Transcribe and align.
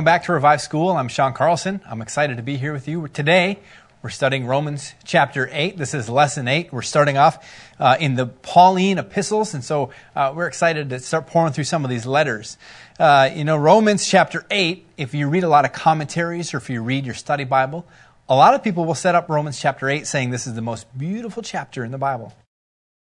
welcome 0.00 0.06
back 0.06 0.24
to 0.24 0.32
Revive 0.32 0.62
School. 0.62 0.92
I'm 0.92 1.08
Shawn 1.08 1.34
Carlson. 1.34 1.82
I'm 1.86 2.00
excited 2.00 2.38
to 2.38 2.42
be 2.42 2.56
here 2.56 2.72
with 2.72 2.88
you. 2.88 3.06
Today, 3.08 3.58
we're 4.02 4.08
studying 4.08 4.46
Romans 4.46 4.94
chapter 5.04 5.46
8. 5.52 5.76
This 5.76 5.92
is 5.92 6.08
lesson 6.08 6.48
8. 6.48 6.72
We're 6.72 6.80
starting 6.80 7.18
off 7.18 7.46
uh, 7.78 7.98
in 8.00 8.14
the 8.14 8.24
Pauline 8.24 8.96
epistles, 8.96 9.52
and 9.52 9.62
so 9.62 9.90
uh, 10.16 10.32
we're 10.34 10.46
excited 10.46 10.88
to 10.88 11.00
start 11.00 11.26
pouring 11.26 11.52
through 11.52 11.64
some 11.64 11.84
of 11.84 11.90
these 11.90 12.06
letters. 12.06 12.56
Uh, 12.98 13.28
you 13.34 13.44
know, 13.44 13.58
Romans 13.58 14.08
chapter 14.08 14.46
8, 14.50 14.86
if 14.96 15.12
you 15.12 15.28
read 15.28 15.44
a 15.44 15.50
lot 15.50 15.66
of 15.66 15.74
commentaries 15.74 16.54
or 16.54 16.56
if 16.56 16.70
you 16.70 16.82
read 16.82 17.04
your 17.04 17.14
study 17.14 17.44
Bible, 17.44 17.84
a 18.26 18.34
lot 18.34 18.54
of 18.54 18.64
people 18.64 18.86
will 18.86 18.94
set 18.94 19.14
up 19.14 19.28
Romans 19.28 19.60
chapter 19.60 19.86
8 19.86 20.06
saying 20.06 20.30
this 20.30 20.46
is 20.46 20.54
the 20.54 20.62
most 20.62 20.86
beautiful 20.96 21.42
chapter 21.42 21.84
in 21.84 21.90
the 21.90 21.98
Bible 21.98 22.32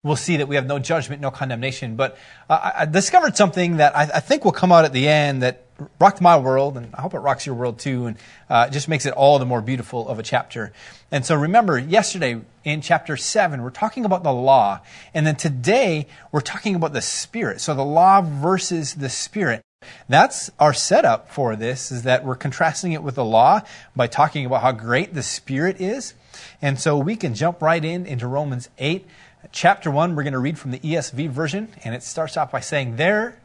we'll 0.04 0.16
see 0.16 0.36
that 0.36 0.46
we 0.46 0.54
have 0.54 0.66
no 0.66 0.78
judgment, 0.78 1.20
no 1.20 1.32
condemnation. 1.32 1.96
But 1.96 2.16
uh, 2.48 2.72
I 2.76 2.84
discovered 2.84 3.36
something 3.36 3.78
that 3.78 3.96
I, 3.96 4.02
I, 4.02 4.20
think 4.20 4.44
will 4.44 4.52
come 4.52 4.70
out 4.70 4.84
at 4.84 4.92
the 4.92 5.08
end 5.08 5.42
that 5.42 5.63
rocked 5.98 6.20
my 6.20 6.36
world, 6.36 6.76
and 6.76 6.94
I 6.94 7.00
hope 7.00 7.14
it 7.14 7.18
rocks 7.18 7.46
your 7.46 7.54
world 7.54 7.78
too, 7.78 8.06
and 8.06 8.16
uh, 8.48 8.68
just 8.68 8.88
makes 8.88 9.06
it 9.06 9.14
all 9.14 9.38
the 9.38 9.46
more 9.46 9.60
beautiful 9.60 10.08
of 10.08 10.18
a 10.18 10.22
chapter. 10.22 10.72
And 11.10 11.24
so 11.24 11.34
remember, 11.34 11.78
yesterday 11.78 12.40
in 12.64 12.80
chapter 12.80 13.16
7, 13.16 13.62
we're 13.62 13.70
talking 13.70 14.04
about 14.04 14.22
the 14.22 14.32
law. 14.32 14.80
And 15.12 15.26
then 15.26 15.36
today, 15.36 16.06
we're 16.32 16.40
talking 16.40 16.74
about 16.74 16.92
the 16.92 17.02
Spirit. 17.02 17.60
So 17.60 17.74
the 17.74 17.84
law 17.84 18.20
versus 18.20 18.94
the 18.94 19.08
Spirit. 19.08 19.62
That's 20.08 20.50
our 20.58 20.72
setup 20.72 21.30
for 21.30 21.56
this, 21.56 21.92
is 21.92 22.04
that 22.04 22.24
we're 22.24 22.36
contrasting 22.36 22.92
it 22.92 23.02
with 23.02 23.16
the 23.16 23.24
law 23.24 23.60
by 23.94 24.06
talking 24.06 24.46
about 24.46 24.62
how 24.62 24.72
great 24.72 25.14
the 25.14 25.22
Spirit 25.22 25.80
is. 25.80 26.14
And 26.62 26.80
so 26.80 26.96
we 26.96 27.16
can 27.16 27.34
jump 27.34 27.60
right 27.60 27.84
in 27.84 28.06
into 28.06 28.26
Romans 28.26 28.68
8 28.78 29.06
chapter 29.52 29.90
1, 29.90 30.14
we're 30.14 30.22
going 30.22 30.32
to 30.32 30.38
read 30.38 30.58
from 30.58 30.70
the 30.70 30.78
ESV 30.78 31.28
version, 31.30 31.68
and 31.84 31.94
it 31.94 32.02
starts 32.02 32.36
off 32.36 32.50
by 32.50 32.60
saying, 32.60 32.96
There 32.96 33.38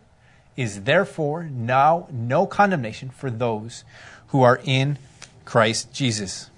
is 0.60 0.84
therefore 0.84 1.46
now 1.46 2.06
no 2.12 2.46
condemnation 2.46 3.10
for 3.10 3.32
those 3.32 3.86
who 4.28 4.42
are 4.42 4.60
in 4.66 4.98
Christ 5.46 5.94
Jesus. 5.94 6.50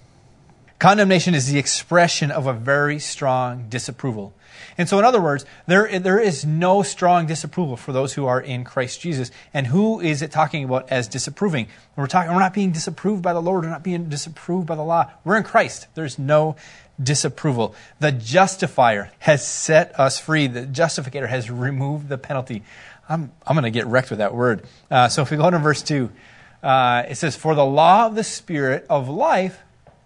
Condemnation 0.80 1.36
is 1.36 1.46
the 1.46 1.60
expression 1.60 2.32
of 2.32 2.48
a 2.48 2.54
very 2.54 2.98
strong 2.98 3.68
disapproval. 3.70 4.34
And 4.76 4.90
so, 4.90 4.98
in 4.98 5.06
other 5.06 5.22
words, 5.22 5.46
there, 5.68 6.00
there 6.00 6.20
is 6.20 6.44
no 6.44 6.82
strong 6.82 7.28
disapproval 7.28 7.78
for 7.78 7.92
those 7.92 8.14
who 8.14 8.26
are 8.26 8.42
in 8.42 8.64
Christ 8.64 9.00
Jesus. 9.00 9.30
And 9.54 9.68
who 9.68 10.00
is 10.00 10.24
it 10.24 10.32
talking 10.32 10.64
about 10.64 10.90
as 10.90 11.08
disapproving? 11.08 11.68
We're, 11.96 12.08
talking, 12.08 12.34
we're 12.34 12.40
not 12.40 12.56
being 12.56 12.72
disapproved 12.72 13.22
by 13.22 13.34
the 13.34 13.42
Lord. 13.42 13.64
We're 13.64 13.70
not 13.70 13.84
being 13.84 14.10
disapproved 14.10 14.66
by 14.66 14.76
the 14.76 14.82
law. 14.82 15.12
We're 15.24 15.38
in 15.38 15.44
Christ. 15.44 15.86
There's 15.94 16.18
no 16.18 16.56
disapproval. 17.02 17.76
The 18.00 18.12
justifier 18.12 19.12
has 19.20 19.48
set 19.48 20.00
us 20.00 20.20
free. 20.20 20.48
The 20.48 20.66
justificator 20.66 21.28
has 21.28 21.52
removed 21.52 22.10
the 22.10 22.18
penalty. 22.18 22.64
I'm, 23.12 23.32
I'm 23.46 23.56
going 23.56 23.64
to 23.64 23.72
get 23.72 23.88
wrecked 23.88 24.10
with 24.10 24.20
that 24.20 24.34
word. 24.34 24.64
Uh, 24.90 25.10
so 25.10 25.22
if 25.22 25.32
we 25.32 25.38
go 25.38 25.50
to 25.50 25.60
verse 25.60 25.82
2, 25.82 26.10
uh, 26.64 27.04
it 27.10 27.16
says, 27.16 27.36
For 27.36 27.56
the 27.56 27.66
law 27.66 28.06
of 28.06 28.16
the 28.16 28.24
Spirit 28.24 28.86
of 28.90 29.10
life 29.10 29.60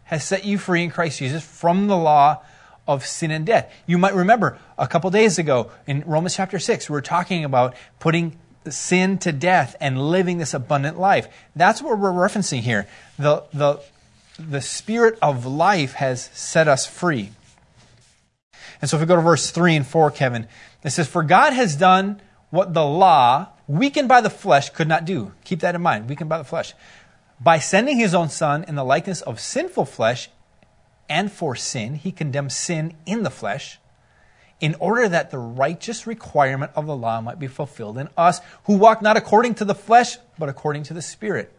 has 0.06 0.24
set 0.24 0.44
you 0.44 0.58
free 0.58 0.84
in 0.84 0.90
Christ 0.90 1.20
Jesus 1.20 1.46
from 1.46 1.88
the 1.88 1.98
law 1.98 2.42
of 2.88 3.06
sin 3.06 3.32
and 3.32 3.46
death. 3.46 3.72
You 3.86 3.98
might 3.98 4.16
remember 4.16 4.58
a 4.78 4.88
couple 4.88 5.10
days 5.12 5.38
ago 5.38 5.72
in 5.86 6.04
Romans 6.06 6.36
chapter 6.36 6.58
6, 6.58 6.90
we 6.90 6.94
were 6.94 7.02
talking 7.02 7.44
about 7.44 7.76
putting 8.00 8.38
sin 8.70 9.20
to 9.20 9.32
death 9.32 9.76
and 9.80 10.02
living 10.02 10.40
this 10.40 10.54
abundant 10.54 11.00
life. 11.00 11.28
That's 11.56 11.82
what 11.82 12.00
we're 12.00 12.12
referencing 12.12 12.62
here. 12.62 12.88
The, 13.20 13.44
the 13.54 13.82
the 14.38 14.62
Spirit 14.62 15.18
of 15.22 15.46
life 15.46 15.94
has 15.94 16.30
set 16.34 16.68
us 16.68 16.86
free. 16.86 17.32
And 18.82 18.90
so 18.90 18.98
if 18.98 19.02
we 19.02 19.08
go 19.08 19.16
to 19.16 19.22
verse 19.22 19.52
3 19.52 19.78
and 19.78 19.88
4, 19.88 20.12
Kevin, 20.12 20.48
it 20.84 20.90
says, 20.90 21.08
For 21.08 21.24
God 21.24 21.54
has 21.54 21.76
done 21.76 22.22
what 22.56 22.74
the 22.74 22.86
law, 22.86 23.50
weakened 23.68 24.08
by 24.08 24.22
the 24.22 24.30
flesh, 24.30 24.70
could 24.70 24.88
not 24.88 25.06
do. 25.06 25.34
Keep 25.44 25.60
that 25.60 25.76
in 25.76 25.82
mind, 25.82 26.10
weakened 26.10 26.30
by 26.30 26.38
the 26.38 26.44
flesh. 26.44 26.74
By 27.40 27.60
sending 27.60 27.98
his 27.98 28.16
own 28.16 28.30
Son 28.30 28.64
in 28.68 28.76
the 28.76 28.84
likeness 28.84 29.22
of 29.22 29.40
sinful 29.40 29.86
flesh, 29.86 30.30
and 31.08 31.32
for 31.32 31.56
sin, 31.56 31.96
he 31.96 32.12
condemned 32.12 32.52
sin 32.52 32.96
in 33.06 33.24
the 33.24 33.30
flesh, 33.30 33.80
in 34.60 34.76
order 34.80 35.08
that 35.08 35.32
the 35.32 35.38
righteous 35.38 36.08
requirement 36.08 36.72
of 36.76 36.86
the 36.86 36.96
law 36.96 37.22
might 37.22 37.40
be 37.40 37.48
fulfilled 37.48 37.98
in 37.98 38.10
us 38.18 38.40
who 38.64 38.78
walk 38.78 39.02
not 39.02 39.18
according 39.18 39.54
to 39.56 39.66
the 39.66 39.76
flesh, 39.76 40.18
but 40.40 40.50
according 40.50 40.84
to 40.84 40.94
the 40.94 41.02
Spirit. 41.02 41.52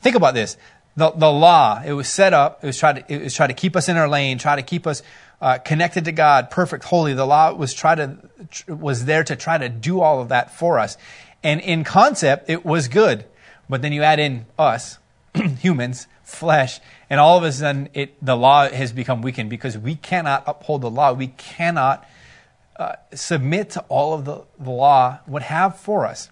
Think 0.00 0.16
about 0.16 0.34
this 0.34 0.56
the, 0.96 1.10
the 1.10 1.30
law, 1.30 1.82
it 1.84 1.92
was 1.92 2.08
set 2.08 2.32
up, 2.32 2.64
it 2.64 2.68
was 2.68 2.78
try 2.78 2.94
to, 2.94 3.12
it 3.12 3.24
was 3.24 3.34
try 3.34 3.46
to 3.46 3.52
keep 3.52 3.76
us 3.76 3.88
in 3.88 3.96
our 3.96 4.08
lane, 4.08 4.38
try 4.38 4.56
to 4.56 4.62
keep 4.62 4.86
us 4.86 5.02
uh, 5.40 5.58
connected 5.58 6.04
to 6.06 6.12
God, 6.12 6.50
perfect, 6.50 6.84
holy. 6.84 7.14
The 7.14 7.26
law 7.26 7.52
was 7.52 7.74
try 7.74 7.94
to, 7.94 8.18
was 8.68 9.04
there 9.04 9.24
to 9.24 9.36
try 9.36 9.58
to 9.58 9.68
do 9.68 10.00
all 10.00 10.20
of 10.20 10.28
that 10.28 10.56
for 10.56 10.78
us. 10.78 10.96
And 11.42 11.60
in 11.60 11.84
concept, 11.84 12.48
it 12.48 12.64
was 12.64 12.88
good. 12.88 13.24
But 13.68 13.82
then 13.82 13.92
you 13.92 14.02
add 14.02 14.18
in 14.18 14.46
us, 14.58 14.98
humans, 15.60 16.06
flesh, 16.22 16.80
and 17.10 17.20
all 17.20 17.36
of 17.36 17.44
a 17.44 17.52
sudden 17.52 17.88
it, 17.94 18.24
the 18.24 18.36
law 18.36 18.68
has 18.68 18.92
become 18.92 19.22
weakened 19.22 19.50
because 19.50 19.76
we 19.76 19.94
cannot 19.94 20.44
uphold 20.46 20.82
the 20.82 20.90
law. 20.90 21.12
We 21.12 21.28
cannot 21.28 22.06
uh, 22.76 22.96
submit 23.14 23.70
to 23.70 23.80
all 23.88 24.14
of 24.14 24.24
the, 24.24 24.42
the 24.58 24.70
law 24.70 25.18
would 25.26 25.42
have 25.42 25.78
for 25.78 26.06
us 26.06 26.30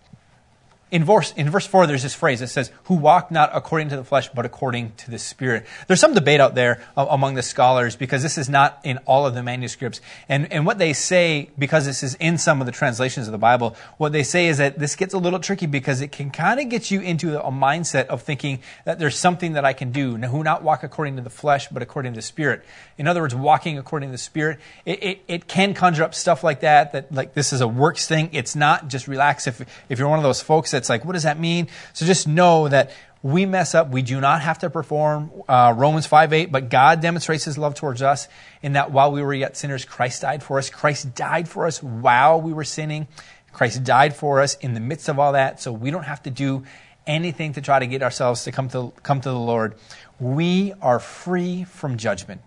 in 0.94 1.02
verse, 1.02 1.32
in 1.32 1.50
verse 1.50 1.66
4, 1.66 1.88
there's 1.88 2.04
this 2.04 2.14
phrase 2.14 2.38
that 2.38 2.46
says, 2.46 2.70
who 2.84 2.94
walk 2.94 3.32
not 3.32 3.50
according 3.52 3.88
to 3.88 3.96
the 3.96 4.04
flesh, 4.04 4.28
but 4.28 4.46
according 4.46 4.92
to 4.98 5.10
the 5.10 5.18
Spirit. 5.18 5.66
There's 5.88 5.98
some 5.98 6.14
debate 6.14 6.38
out 6.38 6.54
there 6.54 6.80
among 6.96 7.34
the 7.34 7.42
scholars 7.42 7.96
because 7.96 8.22
this 8.22 8.38
is 8.38 8.48
not 8.48 8.78
in 8.84 8.98
all 8.98 9.26
of 9.26 9.34
the 9.34 9.42
manuscripts. 9.42 10.00
And, 10.28 10.52
and 10.52 10.64
what 10.64 10.78
they 10.78 10.92
say, 10.92 11.50
because 11.58 11.84
this 11.84 12.04
is 12.04 12.14
in 12.20 12.38
some 12.38 12.60
of 12.60 12.66
the 12.66 12.72
translations 12.72 13.26
of 13.26 13.32
the 13.32 13.38
Bible, 13.38 13.74
what 13.98 14.12
they 14.12 14.22
say 14.22 14.46
is 14.46 14.58
that 14.58 14.78
this 14.78 14.94
gets 14.94 15.12
a 15.14 15.18
little 15.18 15.40
tricky 15.40 15.66
because 15.66 16.00
it 16.00 16.12
can 16.12 16.30
kind 16.30 16.60
of 16.60 16.68
get 16.68 16.92
you 16.92 17.00
into 17.00 17.44
a 17.44 17.50
mindset 17.50 18.06
of 18.06 18.22
thinking 18.22 18.60
that 18.84 19.00
there's 19.00 19.18
something 19.18 19.54
that 19.54 19.64
I 19.64 19.72
can 19.72 19.90
do. 19.90 20.16
Now, 20.16 20.28
who 20.28 20.44
not 20.44 20.62
walk 20.62 20.84
according 20.84 21.16
to 21.16 21.22
the 21.22 21.28
flesh, 21.28 21.66
but 21.72 21.82
according 21.82 22.12
to 22.12 22.18
the 22.18 22.22
Spirit. 22.22 22.64
In 22.98 23.08
other 23.08 23.20
words, 23.20 23.34
walking 23.34 23.78
according 23.78 24.10
to 24.10 24.12
the 24.12 24.18
Spirit, 24.18 24.60
it, 24.84 25.02
it, 25.02 25.22
it 25.26 25.48
can 25.48 25.74
conjure 25.74 26.04
up 26.04 26.14
stuff 26.14 26.44
like 26.44 26.60
that, 26.60 26.92
that 26.92 27.12
like 27.12 27.34
this 27.34 27.52
is 27.52 27.62
a 27.62 27.66
works 27.66 28.06
thing. 28.06 28.30
It's 28.30 28.54
not 28.54 28.86
just 28.86 29.08
relax. 29.08 29.48
If, 29.48 29.60
if 29.88 29.98
you're 29.98 30.08
one 30.08 30.20
of 30.20 30.22
those 30.22 30.40
folks 30.40 30.70
that 30.70 30.83
it's 30.84 30.90
like, 30.90 31.04
what 31.04 31.14
does 31.14 31.22
that 31.22 31.40
mean? 31.40 31.68
So 31.94 32.04
just 32.04 32.28
know 32.28 32.68
that 32.68 32.92
we 33.22 33.46
mess 33.46 33.74
up. 33.74 33.88
We 33.88 34.02
do 34.02 34.20
not 34.20 34.42
have 34.42 34.58
to 34.58 34.68
perform 34.68 35.30
uh, 35.48 35.72
Romans 35.74 36.06
5 36.06 36.34
8, 36.34 36.52
but 36.52 36.68
God 36.68 37.00
demonstrates 37.00 37.44
his 37.44 37.56
love 37.56 37.74
towards 37.74 38.02
us 38.02 38.28
in 38.62 38.74
that 38.74 38.90
while 38.90 39.10
we 39.10 39.22
were 39.22 39.32
yet 39.32 39.56
sinners, 39.56 39.86
Christ 39.86 40.20
died 40.20 40.42
for 40.42 40.58
us. 40.58 40.68
Christ 40.68 41.14
died 41.14 41.48
for 41.48 41.66
us 41.66 41.82
while 41.82 42.38
we 42.38 42.52
were 42.52 42.64
sinning. 42.64 43.08
Christ 43.50 43.82
died 43.82 44.14
for 44.14 44.42
us 44.42 44.56
in 44.56 44.74
the 44.74 44.80
midst 44.80 45.08
of 45.08 45.18
all 45.18 45.32
that, 45.32 45.58
so 45.58 45.72
we 45.72 45.90
don't 45.90 46.02
have 46.02 46.22
to 46.24 46.30
do 46.30 46.64
anything 47.06 47.54
to 47.54 47.62
try 47.62 47.78
to 47.78 47.86
get 47.86 48.02
ourselves 48.02 48.44
to 48.44 48.52
come 48.52 48.68
to, 48.68 48.92
come 49.02 49.22
to 49.22 49.30
the 49.30 49.38
Lord. 49.38 49.76
We 50.20 50.74
are 50.82 50.98
free 50.98 51.64
from 51.64 51.96
judgment. 51.96 52.42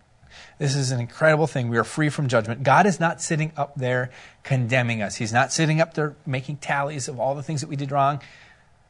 This 0.59 0.75
is 0.75 0.91
an 0.91 0.99
incredible 0.99 1.45
thing. 1.45 1.69
We 1.69 1.77
are 1.77 1.83
free 1.83 2.09
from 2.09 2.27
judgment. 2.27 2.63
God 2.63 2.87
is 2.87 2.99
not 2.99 3.21
sitting 3.21 3.51
up 3.55 3.75
there 3.75 4.09
condemning 4.43 5.03
us. 5.03 5.15
He's 5.15 5.33
not 5.33 5.53
sitting 5.53 5.79
up 5.79 5.93
there 5.93 6.15
making 6.25 6.57
tallies 6.57 7.07
of 7.07 7.19
all 7.19 7.35
the 7.35 7.43
things 7.43 7.61
that 7.61 7.67
we 7.67 7.75
did 7.75 7.91
wrong. 7.91 8.21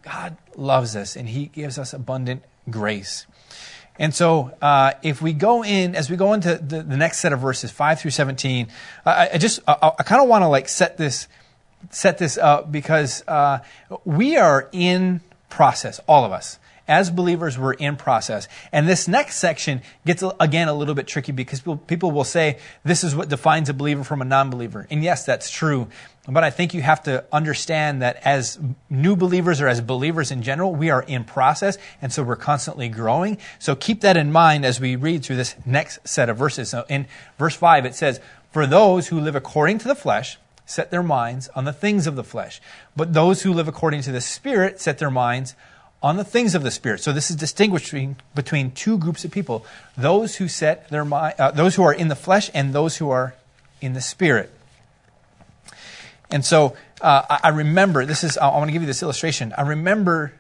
God 0.02 0.38
loves 0.56 0.96
us 0.96 1.18
and 1.18 1.28
He 1.28 1.48
gives 1.48 1.78
us 1.78 1.94
abundant 1.94 2.44
grace. 2.70 3.28
And 4.00 4.14
so, 4.14 4.56
uh, 4.62 4.94
if 5.02 5.22
we 5.22 5.34
go 5.34 5.64
in, 5.64 5.96
as 5.96 6.10
we 6.10 6.16
go 6.16 6.34
into 6.34 6.56
the, 6.56 6.84
the, 6.84 6.96
next 6.98 7.18
set 7.18 7.34
of 7.34 7.40
verses, 7.40 7.72
5 7.72 8.00
through 8.00 8.12
17, 8.12 8.68
I, 9.06 9.30
I 9.34 9.38
just, 9.38 9.60
I, 9.68 9.92
I 10.00 10.04
kind 10.04 10.22
of 10.22 10.30
want 10.30 10.44
to 10.44 10.48
like 10.48 10.70
set 10.70 10.98
this, 10.98 11.28
set 11.90 12.20
this 12.20 12.38
up 12.38 12.72
because, 12.72 13.24
uh, 13.28 13.60
we 14.06 14.38
are 14.38 14.70
in 14.72 15.22
process, 15.50 16.00
all 16.08 16.26
of 16.26 16.32
us 16.32 16.60
as 16.88 17.10
believers, 17.10 17.58
we're 17.58 17.74
in 17.74 17.96
process. 17.96 18.48
And 18.72 18.88
this 18.88 19.08
next 19.08 19.38
section 19.38 19.82
gets, 20.06 20.24
again, 20.40 20.68
a 20.68 20.74
little 20.74 20.96
bit 20.96 21.08
tricky 21.08 21.32
because 21.32 21.62
people 21.88 22.12
will 22.12 22.24
say 22.24 22.60
this 22.84 23.04
is 23.04 23.16
what 23.16 23.30
defines 23.30 23.70
a 23.70 23.74
believer 23.74 24.04
from 24.04 24.22
a 24.22 24.26
non 24.26 24.50
believer. 24.50 24.88
And 24.90 25.04
yes, 25.04 25.26
that's 25.26 25.52
true. 25.52 25.88
But 26.30 26.44
I 26.44 26.50
think 26.50 26.74
you 26.74 26.82
have 26.82 27.04
to 27.04 27.24
understand 27.32 28.02
that 28.02 28.22
as 28.26 28.60
new 28.90 29.16
believers 29.16 29.62
or 29.62 29.68
as 29.68 29.80
believers 29.80 30.30
in 30.30 30.44
general, 30.44 30.76
we 30.76 30.90
are 30.90 31.02
in 31.04 31.24
process. 31.24 31.78
And 32.02 32.12
so 32.12 32.24
we're 32.24 32.36
constantly 32.36 32.90
growing. 32.90 33.38
So 33.60 33.76
keep 33.76 34.02
that 34.02 34.18
in 34.18 34.32
mind 34.32 34.66
as 34.66 34.80
we 34.80 34.96
read 34.96 35.24
through 35.24 35.38
this 35.38 35.56
next 35.66 36.06
set 36.08 36.30
of 36.30 36.38
verses. 36.38 36.70
So 36.70 36.86
in 36.90 37.08
verse 37.38 37.56
5, 37.56 37.86
it 37.86 37.96
says, 37.96 38.20
For 38.52 38.68
those 38.68 39.08
who 39.08 39.20
live 39.20 39.36
according 39.36 39.78
to 39.80 39.88
the 39.88 39.96
flesh, 39.96 40.38
set 40.66 40.92
their 40.92 41.02
minds 41.02 41.48
on 41.56 41.64
the 41.64 41.74
things 41.74 42.06
of 42.06 42.16
the 42.16 42.24
flesh. 42.24 42.62
But 42.96 43.14
those 43.14 43.44
who 43.44 43.54
live 43.54 43.70
according 43.70 44.02
to 44.04 44.12
the 44.12 44.22
Spirit 44.22 44.80
set 44.82 44.98
their 44.98 45.10
minds 45.10 45.56
on 46.02 46.18
the 46.18 46.24
things 46.24 46.56
of 46.56 46.64
the 46.64 46.72
Spirit. 46.72 47.02
So 47.02 47.12
this 47.12 47.30
is 47.30 47.36
distinguishing 47.36 48.18
between 48.36 48.72
two 48.72 48.98
groups 48.98 49.26
of 49.26 49.32
people: 49.32 49.66
those 49.98 50.36
who 50.36 50.48
set 50.48 50.90
their 50.90 51.06
mind, 51.06 51.36
uh, 51.40 51.52
those 51.52 51.76
who 51.76 51.84
are 51.84 51.94
in 51.94 52.08
the 52.08 52.16
flesh, 52.16 52.50
and 52.54 52.74
those 52.74 52.98
who 52.98 53.10
are 53.10 53.34
in 53.82 53.94
the 53.94 54.02
Spirit. 54.02 54.52
And 56.30 56.44
so 56.44 56.76
uh, 57.02 57.40
I 57.44 57.50
remember 57.50 58.06
this 58.06 58.24
is. 58.24 58.38
I 58.38 58.48
want 58.50 58.68
to 58.68 58.74
give 58.74 58.82
you 58.82 58.88
this 58.88 59.02
illustration. 59.02 59.54
I 59.58 59.62
remember 59.62 60.34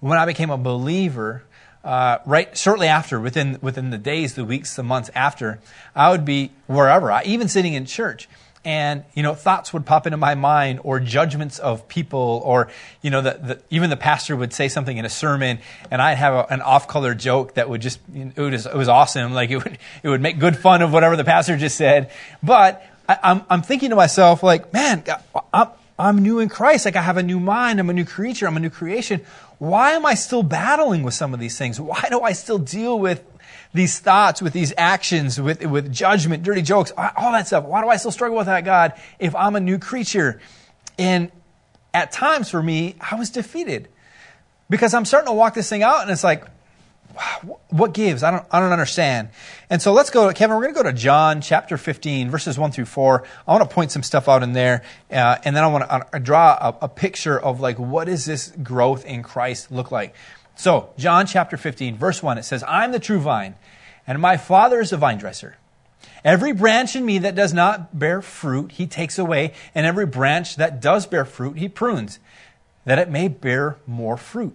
when 0.00 0.18
I 0.18 0.26
became 0.26 0.50
a 0.50 0.58
believer. 0.58 1.44
Uh, 1.82 2.18
right 2.26 2.58
shortly 2.58 2.88
after, 2.88 3.18
within 3.18 3.58
within 3.62 3.88
the 3.88 3.96
days, 3.96 4.34
the 4.34 4.44
weeks, 4.44 4.76
the 4.76 4.82
months 4.82 5.10
after, 5.14 5.60
I 5.96 6.10
would 6.10 6.26
be 6.26 6.50
wherever, 6.66 7.10
I, 7.10 7.22
even 7.22 7.48
sitting 7.48 7.72
in 7.72 7.86
church, 7.86 8.28
and 8.64 9.04
you 9.14 9.22
know 9.22 9.34
thoughts 9.34 9.72
would 9.72 9.86
pop 9.86 10.06
into 10.06 10.16
my 10.16 10.34
mind 10.34 10.80
or 10.84 11.00
judgments 11.00 11.58
of 11.58 11.88
people 11.88 12.42
or 12.44 12.68
you 13.00 13.10
know 13.10 13.22
the, 13.22 13.32
the, 13.42 13.62
even 13.70 13.88
the 13.88 13.96
pastor 13.96 14.36
would 14.36 14.52
say 14.52 14.68
something 14.68 14.98
in 14.98 15.06
a 15.06 15.08
sermon 15.08 15.58
and 15.90 16.02
i'd 16.02 16.18
have 16.18 16.34
a, 16.34 16.52
an 16.52 16.60
off-color 16.60 17.14
joke 17.14 17.54
that 17.54 17.70
would 17.70 17.80
just 17.80 17.98
it 18.14 18.36
was, 18.36 18.66
it 18.66 18.74
was 18.74 18.88
awesome. 18.88 19.32
Like 19.32 19.50
it 19.50 19.62
would 19.62 19.78
it 20.02 20.08
would 20.08 20.20
make 20.20 20.38
good 20.38 20.56
fun 20.56 20.82
of 20.82 20.92
whatever 20.92 21.16
the 21.16 21.24
pastor 21.24 21.56
just 21.56 21.76
said. 21.76 22.10
But 22.42 22.84
I, 23.08 23.14
am 23.14 23.20
I'm, 23.22 23.44
I'm 23.50 23.62
thinking 23.62 23.90
to 23.90 23.96
myself 23.96 24.42
like 24.42 24.72
man 24.72 25.04
I'm, 25.52 25.68
I'm 25.98 26.18
new 26.18 26.38
in 26.38 26.48
christ. 26.48 26.84
Like 26.84 26.96
i 26.96 27.02
have 27.02 27.16
a 27.16 27.22
new 27.22 27.40
mind. 27.40 27.80
I'm 27.80 27.90
a 27.90 27.94
new 27.94 28.04
creature. 28.04 28.46
I'm 28.46 28.56
a 28.56 28.60
new 28.60 28.70
creation. 28.70 29.20
Why 29.58 29.92
am 29.92 30.06
i 30.06 30.14
still 30.14 30.42
battling 30.42 31.02
with 31.02 31.14
some 31.14 31.34
of 31.34 31.40
these 31.40 31.56
things? 31.58 31.80
Why 31.80 32.06
do 32.10 32.20
i 32.20 32.32
still 32.32 32.58
deal 32.58 32.98
with 32.98 33.24
these 33.72 33.98
thoughts, 33.98 34.42
with 34.42 34.52
these 34.52 34.72
actions, 34.76 35.40
with, 35.40 35.64
with 35.64 35.92
judgment, 35.92 36.42
dirty 36.42 36.62
jokes, 36.62 36.92
all 36.96 37.32
that 37.32 37.46
stuff. 37.46 37.64
Why 37.64 37.82
do 37.82 37.88
I 37.88 37.96
still 37.96 38.10
struggle 38.10 38.36
with 38.36 38.46
that, 38.46 38.64
God, 38.64 38.94
if 39.18 39.34
I'm 39.34 39.54
a 39.54 39.60
new 39.60 39.78
creature? 39.78 40.40
And 40.98 41.30
at 41.94 42.12
times 42.12 42.50
for 42.50 42.62
me, 42.62 42.96
I 43.00 43.14
was 43.14 43.30
defeated 43.30 43.88
because 44.68 44.94
I'm 44.94 45.04
starting 45.04 45.28
to 45.28 45.34
walk 45.34 45.54
this 45.54 45.68
thing 45.68 45.82
out 45.82 46.02
and 46.02 46.10
it's 46.10 46.24
like, 46.24 46.44
what 47.70 47.92
gives? 47.92 48.22
I 48.22 48.30
don't, 48.30 48.46
I 48.50 48.60
don't 48.60 48.72
understand. 48.72 49.30
And 49.68 49.82
so 49.82 49.92
let's 49.92 50.10
go, 50.10 50.32
Kevin, 50.32 50.56
we're 50.56 50.62
going 50.62 50.74
to 50.74 50.82
go 50.82 50.90
to 50.90 50.96
John 50.96 51.40
chapter 51.40 51.76
15, 51.76 52.30
verses 52.30 52.58
1 52.58 52.72
through 52.72 52.84
4. 52.84 53.24
I 53.46 53.52
want 53.52 53.68
to 53.68 53.74
point 53.74 53.90
some 53.90 54.02
stuff 54.02 54.28
out 54.28 54.42
in 54.42 54.52
there. 54.52 54.82
Uh, 55.10 55.36
and 55.44 55.56
then 55.56 55.64
I 55.64 55.66
want 55.66 55.84
to 55.84 56.16
uh, 56.16 56.18
draw 56.18 56.76
a, 56.80 56.84
a 56.84 56.88
picture 56.88 57.38
of 57.38 57.60
like, 57.60 57.78
what 57.78 58.06
does 58.06 58.24
this 58.24 58.52
growth 58.62 59.04
in 59.04 59.22
Christ 59.22 59.72
look 59.72 59.90
like? 59.90 60.14
So, 60.60 60.90
John 60.98 61.24
chapter 61.24 61.56
15, 61.56 61.96
verse 61.96 62.22
1, 62.22 62.36
it 62.36 62.42
says, 62.42 62.62
I'm 62.68 62.92
the 62.92 62.98
true 62.98 63.18
vine, 63.18 63.54
and 64.06 64.20
my 64.20 64.36
Father 64.36 64.78
is 64.78 64.90
the 64.90 64.98
vine 64.98 65.16
dresser. 65.16 65.56
Every 66.22 66.52
branch 66.52 66.94
in 66.94 67.06
me 67.06 67.16
that 67.20 67.34
does 67.34 67.54
not 67.54 67.98
bear 67.98 68.20
fruit, 68.20 68.72
he 68.72 68.86
takes 68.86 69.18
away, 69.18 69.54
and 69.74 69.86
every 69.86 70.04
branch 70.04 70.56
that 70.56 70.78
does 70.82 71.06
bear 71.06 71.24
fruit, 71.24 71.56
he 71.56 71.66
prunes, 71.66 72.18
that 72.84 72.98
it 72.98 73.08
may 73.08 73.26
bear 73.26 73.78
more 73.86 74.18
fruit. 74.18 74.54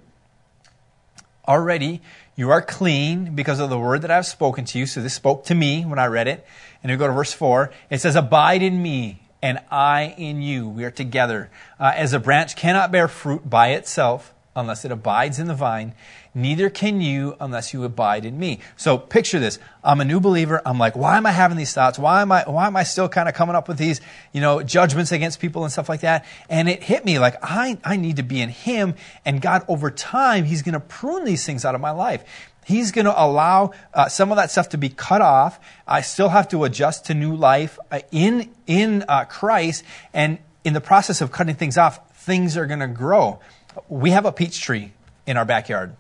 Already, 1.48 2.04
you 2.36 2.51
are 2.51 2.62
clean 2.62 3.34
because 3.34 3.60
of 3.60 3.72
the 3.72 3.80
word 3.80 4.04
that 4.04 4.12
I've 4.12 4.28
spoken 4.28 4.63
to 4.66 4.78
you. 4.78 4.86
So, 4.86 5.01
this 5.01 5.16
spoke 5.16 5.46
to 5.46 5.56
me 5.56 5.86
when 5.86 5.98
I 5.98 6.06
read 6.06 6.28
it. 6.28 6.46
And 6.84 6.92
we 6.92 7.00
go 7.00 7.08
to 7.08 7.13
verse 7.13 7.34
4. 7.34 7.72
It 7.90 8.00
says, 8.00 8.16
Abide 8.16 8.62
in 8.62 8.80
me, 8.80 9.24
and 9.42 9.58
I 9.72 10.13
in 10.19 10.44
you. 10.44 10.69
We 10.69 10.84
are 10.84 10.92
together. 10.92 11.50
Uh, 11.80 11.94
as 11.96 12.13
a 12.13 12.19
branch 12.19 12.56
cannot 12.56 12.92
bear 12.92 13.08
fruit 13.08 13.50
by 13.50 13.69
itself, 13.69 14.35
unless 14.56 14.86
it 14.86 14.92
abides 14.92 15.40
in 15.40 15.48
the 15.48 15.54
vine. 15.54 15.94
Neither 16.34 16.69
can 16.69 17.02
you 17.02 17.36
unless 17.40 17.74
you 17.74 17.84
abide 17.84 18.25
in 18.25 18.38
me. 18.38 18.60
So 18.78 18.98
picture 18.98 19.40
this. 19.40 19.60
I'm 19.84 20.02
a 20.02 20.06
new 20.06 20.19
believer. 20.19 20.62
I'm 20.66 20.78
like, 20.78 20.96
why 20.96 21.18
am 21.18 21.25
I 21.25 21.31
having 21.31 21.57
these 21.57 21.74
thoughts? 21.74 22.00
Why 22.00 22.22
am 22.22 22.31
I, 22.31 22.44
why 22.44 22.68
am 22.68 22.75
I 22.75 22.84
still 22.84 23.10
kind 23.10 23.30
of 23.30 23.36
coming 23.36 23.56
up 23.56 23.68
with 23.68 23.78
these, 23.78 24.02
you 24.34 24.42
know, 24.42 24.63
judgments 24.63 25.12
against 25.12 25.40
people 25.40 25.63
and 25.63 25.72
stuff 25.72 25.90
like 25.90 26.02
that? 26.02 26.25
And 26.50 26.69
it 26.69 26.84
hit 26.84 27.06
me 27.06 27.19
like, 27.19 27.36
I, 27.42 27.78
I 27.84 27.96
need 27.96 28.18
to 28.18 28.24
be 28.24 28.42
in 28.42 28.50
him. 28.50 28.96
And 29.24 29.42
God, 29.42 29.63
over 29.68 29.92
time, 29.92 30.46
he's 30.46 30.62
going 30.62 30.74
to 30.74 30.80
prune 30.80 31.25
these 31.25 31.46
things 31.46 31.66
out 31.66 31.75
of 31.75 31.81
my 31.81 31.92
life. 31.92 32.24
He's 32.66 32.92
going 32.92 33.06
to 33.06 33.24
allow 33.24 33.72
uh, 33.94 34.10
some 34.10 34.31
of 34.31 34.38
that 34.38 34.50
stuff 34.50 34.69
to 34.69 34.78
be 34.78 34.90
cut 34.90 35.22
off. 35.22 35.60
I 35.88 36.01
still 36.01 36.30
have 36.30 36.48
to 36.50 36.63
adjust 36.63 37.06
to 37.06 37.13
new 37.13 37.36
life 37.36 37.78
uh, 37.92 38.00
in 38.12 38.50
in 38.66 39.06
uh, 39.08 39.25
Christ, 39.25 39.84
and 40.16 40.40
in 40.63 40.74
the 40.74 40.81
process 40.81 41.22
of 41.22 41.31
cutting 41.31 41.54
things 41.54 41.78
off, 41.78 42.00
things 42.16 42.58
are 42.58 42.66
going 42.66 42.80
to 42.80 42.88
grow 42.88 43.40
we 43.89 44.12
have 44.12 44.25
a 44.25 44.31
peach 44.31 44.62
tree 44.62 44.92
in 45.25 45.38
our 45.38 45.45
backyard. 45.45 45.95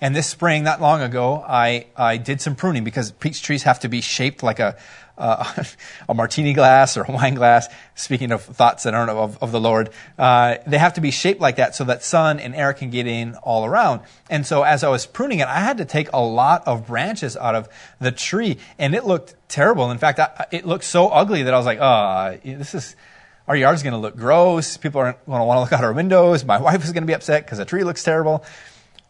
And 0.00 0.14
this 0.14 0.26
spring, 0.26 0.64
not 0.64 0.80
long 0.80 1.02
ago, 1.02 1.44
I, 1.46 1.86
I 1.96 2.16
did 2.16 2.40
some 2.40 2.56
pruning 2.56 2.84
because 2.84 3.12
peach 3.12 3.42
trees 3.42 3.62
have 3.62 3.80
to 3.80 3.88
be 3.88 4.00
shaped 4.00 4.42
like 4.42 4.58
a, 4.58 4.76
uh, 5.16 5.64
a 6.08 6.14
martini 6.14 6.52
glass 6.52 6.96
or 6.96 7.04
a 7.04 7.12
wine 7.12 7.34
glass. 7.34 7.68
Speaking 7.94 8.32
of 8.32 8.42
thoughts 8.42 8.84
that 8.84 8.94
aren't 8.94 9.10
of, 9.10 9.42
of 9.42 9.52
the 9.52 9.60
Lord, 9.60 9.90
uh, 10.18 10.56
they 10.66 10.78
have 10.78 10.94
to 10.94 11.00
be 11.00 11.10
shaped 11.10 11.40
like 11.40 11.56
that 11.56 11.74
so 11.74 11.84
that 11.84 12.02
sun 12.02 12.40
and 12.40 12.54
air 12.54 12.72
can 12.72 12.90
get 12.90 13.06
in 13.06 13.34
all 13.36 13.64
around. 13.64 14.00
And 14.28 14.46
so 14.46 14.62
as 14.62 14.84
I 14.84 14.88
was 14.88 15.06
pruning 15.06 15.38
it, 15.38 15.48
I 15.48 15.60
had 15.60 15.78
to 15.78 15.84
take 15.84 16.12
a 16.12 16.20
lot 16.20 16.66
of 16.66 16.86
branches 16.86 17.36
out 17.36 17.54
of 17.54 17.68
the 18.00 18.12
tree, 18.12 18.58
and 18.78 18.94
it 18.94 19.04
looked 19.04 19.34
terrible. 19.48 19.90
In 19.90 19.98
fact, 19.98 20.18
I, 20.18 20.46
it 20.50 20.66
looked 20.66 20.84
so 20.84 21.08
ugly 21.08 21.44
that 21.44 21.54
I 21.54 21.56
was 21.56 21.66
like, 21.66 21.78
"Oh, 21.80 22.38
this 22.44 22.74
is." 22.74 22.96
Our 23.46 23.56
yard's 23.56 23.82
going 23.82 23.92
to 23.92 23.98
look 23.98 24.16
gross. 24.16 24.78
People 24.78 25.02
aren't 25.02 25.24
going 25.26 25.38
to 25.38 25.44
want 25.44 25.58
to 25.58 25.60
look 25.60 25.72
out 25.72 25.84
our 25.84 25.92
windows. 25.92 26.44
My 26.44 26.58
wife 26.60 26.82
is 26.82 26.92
going 26.92 27.02
to 27.02 27.06
be 27.06 27.14
upset 27.14 27.44
because 27.44 27.58
the 27.58 27.66
tree 27.66 27.84
looks 27.84 28.02
terrible. 28.02 28.42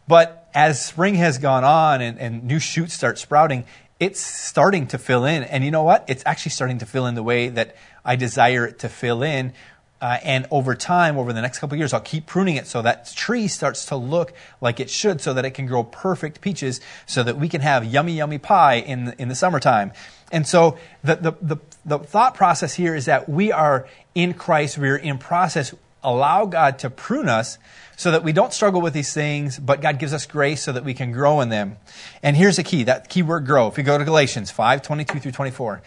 But 0.07 0.49
as 0.53 0.83
spring 0.83 1.15
has 1.15 1.37
gone 1.37 1.63
on 1.63 2.01
and, 2.01 2.19
and 2.19 2.43
new 2.43 2.59
shoots 2.59 2.93
start 2.93 3.17
sprouting, 3.17 3.63
it's 3.97 4.19
starting 4.19 4.87
to 4.87 4.97
fill 4.97 5.23
in. 5.23 5.43
And 5.43 5.63
you 5.63 5.71
know 5.71 5.83
what? 5.83 6.03
It's 6.09 6.21
actually 6.25 6.51
starting 6.51 6.79
to 6.79 6.85
fill 6.85 7.07
in 7.07 7.15
the 7.15 7.23
way 7.23 7.47
that 7.47 7.77
I 8.03 8.17
desire 8.17 8.67
it 8.67 8.79
to 8.79 8.89
fill 8.89 9.23
in. 9.23 9.53
Uh, 10.01 10.17
and 10.23 10.45
over 10.51 10.75
time, 10.75 11.17
over 11.17 11.31
the 11.31 11.41
next 11.41 11.59
couple 11.59 11.77
years, 11.77 11.93
I'll 11.93 12.01
keep 12.01 12.25
pruning 12.25 12.57
it 12.57 12.67
so 12.67 12.81
that 12.81 13.09
tree 13.15 13.47
starts 13.47 13.85
to 13.85 13.95
look 13.95 14.33
like 14.59 14.81
it 14.81 14.89
should, 14.89 15.21
so 15.21 15.33
that 15.33 15.45
it 15.45 15.51
can 15.51 15.65
grow 15.65 15.85
perfect 15.85 16.41
peaches, 16.41 16.81
so 17.05 17.23
that 17.23 17.37
we 17.37 17.47
can 17.47 17.61
have 17.61 17.85
yummy, 17.85 18.17
yummy 18.17 18.37
pie 18.37 18.75
in 18.75 19.05
the, 19.05 19.21
in 19.21 19.29
the 19.29 19.35
summertime. 19.35 19.93
And 20.31 20.47
so 20.47 20.77
the, 21.03 21.15
the, 21.15 21.31
the, 21.41 21.57
the 21.85 21.99
thought 21.99 22.35
process 22.35 22.73
here 22.73 22.95
is 22.95 23.05
that 23.05 23.29
we 23.29 23.51
are 23.51 23.87
in 24.13 24.33
Christ, 24.33 24.77
we're 24.77 24.97
in 24.97 25.17
process. 25.17 25.73
Allow 26.03 26.45
God 26.45 26.79
to 26.79 26.89
prune 26.89 27.29
us 27.29 27.57
so 27.97 28.11
that 28.11 28.23
we 28.23 28.31
don't 28.31 28.53
struggle 28.53 28.81
with 28.81 28.93
these 28.93 29.13
things, 29.13 29.57
but 29.57 29.81
God 29.81 29.97
gives 29.97 30.13
us 30.13 30.25
grace 30.25 30.61
so 30.61 30.71
that 30.71 30.83
we 30.83 30.93
can 30.93 31.11
grow 31.11 31.41
in 31.41 31.49
them. 31.49 31.77
And 32.21 32.35
here's 32.35 32.57
the 32.57 32.63
key, 32.63 32.83
that 32.83 33.09
key 33.09 33.23
word 33.23 33.45
grow. 33.45 33.67
If 33.67 33.77
you 33.77 33.83
go 33.83 33.97
to 33.97 34.05
Galatians 34.05 34.51
5, 34.51 34.81
22 34.81 35.19
through 35.19 35.31
24, 35.31 35.81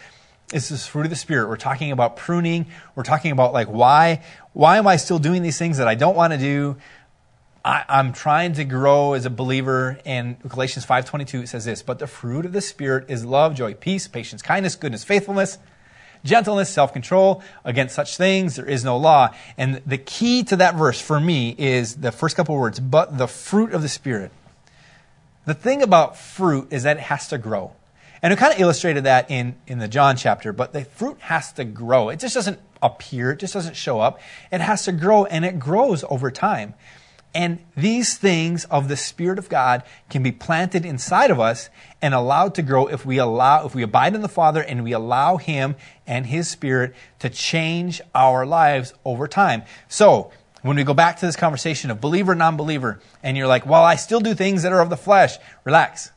it's 0.51 0.69
this 0.69 0.87
fruit 0.87 1.05
of 1.05 1.09
the 1.11 1.15
Spirit. 1.15 1.47
We're 1.47 1.57
talking 1.57 1.91
about 1.91 2.17
pruning. 2.17 2.65
We're 2.95 3.03
talking 3.03 3.31
about 3.31 3.53
like 3.53 3.67
why, 3.67 4.23
why 4.53 4.77
am 4.77 4.87
I 4.87 4.95
still 4.95 5.19
doing 5.19 5.43
these 5.43 5.59
things 5.59 5.77
that 5.77 5.87
I 5.87 5.95
don't 5.95 6.15
want 6.15 6.33
to 6.33 6.39
do? 6.39 6.77
I, 7.69 7.99
am 7.99 8.13
trying 8.13 8.53
to 8.53 8.65
grow 8.65 9.13
as 9.13 9.27
a 9.27 9.29
believer. 9.29 9.99
And 10.03 10.39
Galatians 10.41 10.87
5.22 10.87 11.43
it 11.43 11.49
says 11.49 11.65
this, 11.65 11.83
but 11.83 11.99
the 11.99 12.07
fruit 12.07 12.47
of 12.47 12.51
the 12.51 12.61
Spirit 12.61 13.05
is 13.11 13.23
love, 13.23 13.53
joy, 13.53 13.75
peace, 13.75 14.07
patience, 14.07 14.41
kindness, 14.41 14.73
goodness, 14.73 15.03
faithfulness, 15.03 15.59
gentleness, 16.23 16.69
self 16.71 16.93
control. 16.93 17.43
Against 17.63 17.93
such 17.93 18.17
things, 18.17 18.55
there 18.55 18.65
is 18.65 18.83
no 18.83 18.97
law. 18.97 19.35
And 19.55 19.83
the 19.85 19.99
key 19.99 20.41
to 20.45 20.55
that 20.55 20.77
verse 20.77 20.99
for 20.99 21.19
me 21.19 21.53
is 21.59 21.97
the 21.97 22.11
first 22.11 22.35
couple 22.35 22.55
words, 22.55 22.79
but 22.79 23.19
the 23.19 23.27
fruit 23.27 23.71
of 23.71 23.83
the 23.83 23.89
Spirit. 23.89 24.31
The 25.45 25.53
thing 25.53 25.83
about 25.83 26.17
fruit 26.17 26.73
is 26.73 26.83
that 26.83 26.97
it 26.97 27.03
has 27.03 27.27
to 27.27 27.37
grow. 27.37 27.73
And 28.23 28.31
we 28.33 28.37
kind 28.37 28.51
of 28.51 28.59
illustrated 28.59 29.03
that 29.03 29.29
in, 29.29 29.55
in 29.67 29.77
the 29.77 29.87
John 29.87 30.17
chapter, 30.17 30.51
but 30.51 30.73
the 30.73 30.85
fruit 30.85 31.17
has 31.21 31.53
to 31.53 31.65
grow. 31.65 32.09
It 32.09 32.19
just 32.19 32.33
doesn't 32.33 32.59
appear, 32.81 33.31
it 33.31 33.39
just 33.39 33.53
doesn't 33.53 33.75
show 33.75 33.99
up. 33.99 34.19
It 34.51 34.59
has 34.59 34.85
to 34.85 34.91
grow, 34.91 35.25
and 35.25 35.45
it 35.45 35.59
grows 35.59 36.03
over 36.09 36.31
time. 36.31 36.73
And 37.33 37.59
these 37.77 38.17
things 38.17 38.65
of 38.65 38.87
the 38.87 38.97
Spirit 38.97 39.37
of 39.37 39.49
God 39.49 39.83
can 40.09 40.23
be 40.23 40.31
planted 40.31 40.85
inside 40.85 41.29
of 41.29 41.39
us 41.39 41.69
and 42.01 42.13
allowed 42.13 42.55
to 42.55 42.63
grow 42.63 42.87
if 42.87 43.05
we 43.05 43.19
allow, 43.19 43.65
if 43.65 43.75
we 43.75 43.83
abide 43.83 44.15
in 44.15 44.21
the 44.21 44.27
Father 44.27 44.63
and 44.63 44.83
we 44.83 44.93
allow 44.93 45.37
Him 45.37 45.75
and 46.07 46.25
His 46.25 46.49
Spirit 46.49 46.95
to 47.19 47.29
change 47.29 48.01
our 48.15 48.45
lives 48.45 48.93
over 49.05 49.27
time. 49.27 49.63
So, 49.87 50.31
when 50.61 50.75
we 50.75 50.83
go 50.83 50.93
back 50.93 51.17
to 51.19 51.25
this 51.25 51.35
conversation 51.35 51.89
of 51.89 52.01
believer, 52.01 52.35
non 52.35 52.57
believer, 52.57 52.99
and 53.23 53.37
you're 53.37 53.47
like, 53.47 53.65
well, 53.65 53.83
I 53.83 53.95
still 53.95 54.19
do 54.19 54.33
things 54.33 54.63
that 54.63 54.73
are 54.73 54.81
of 54.81 54.89
the 54.89 54.97
flesh, 54.97 55.37
relax. 55.63 56.11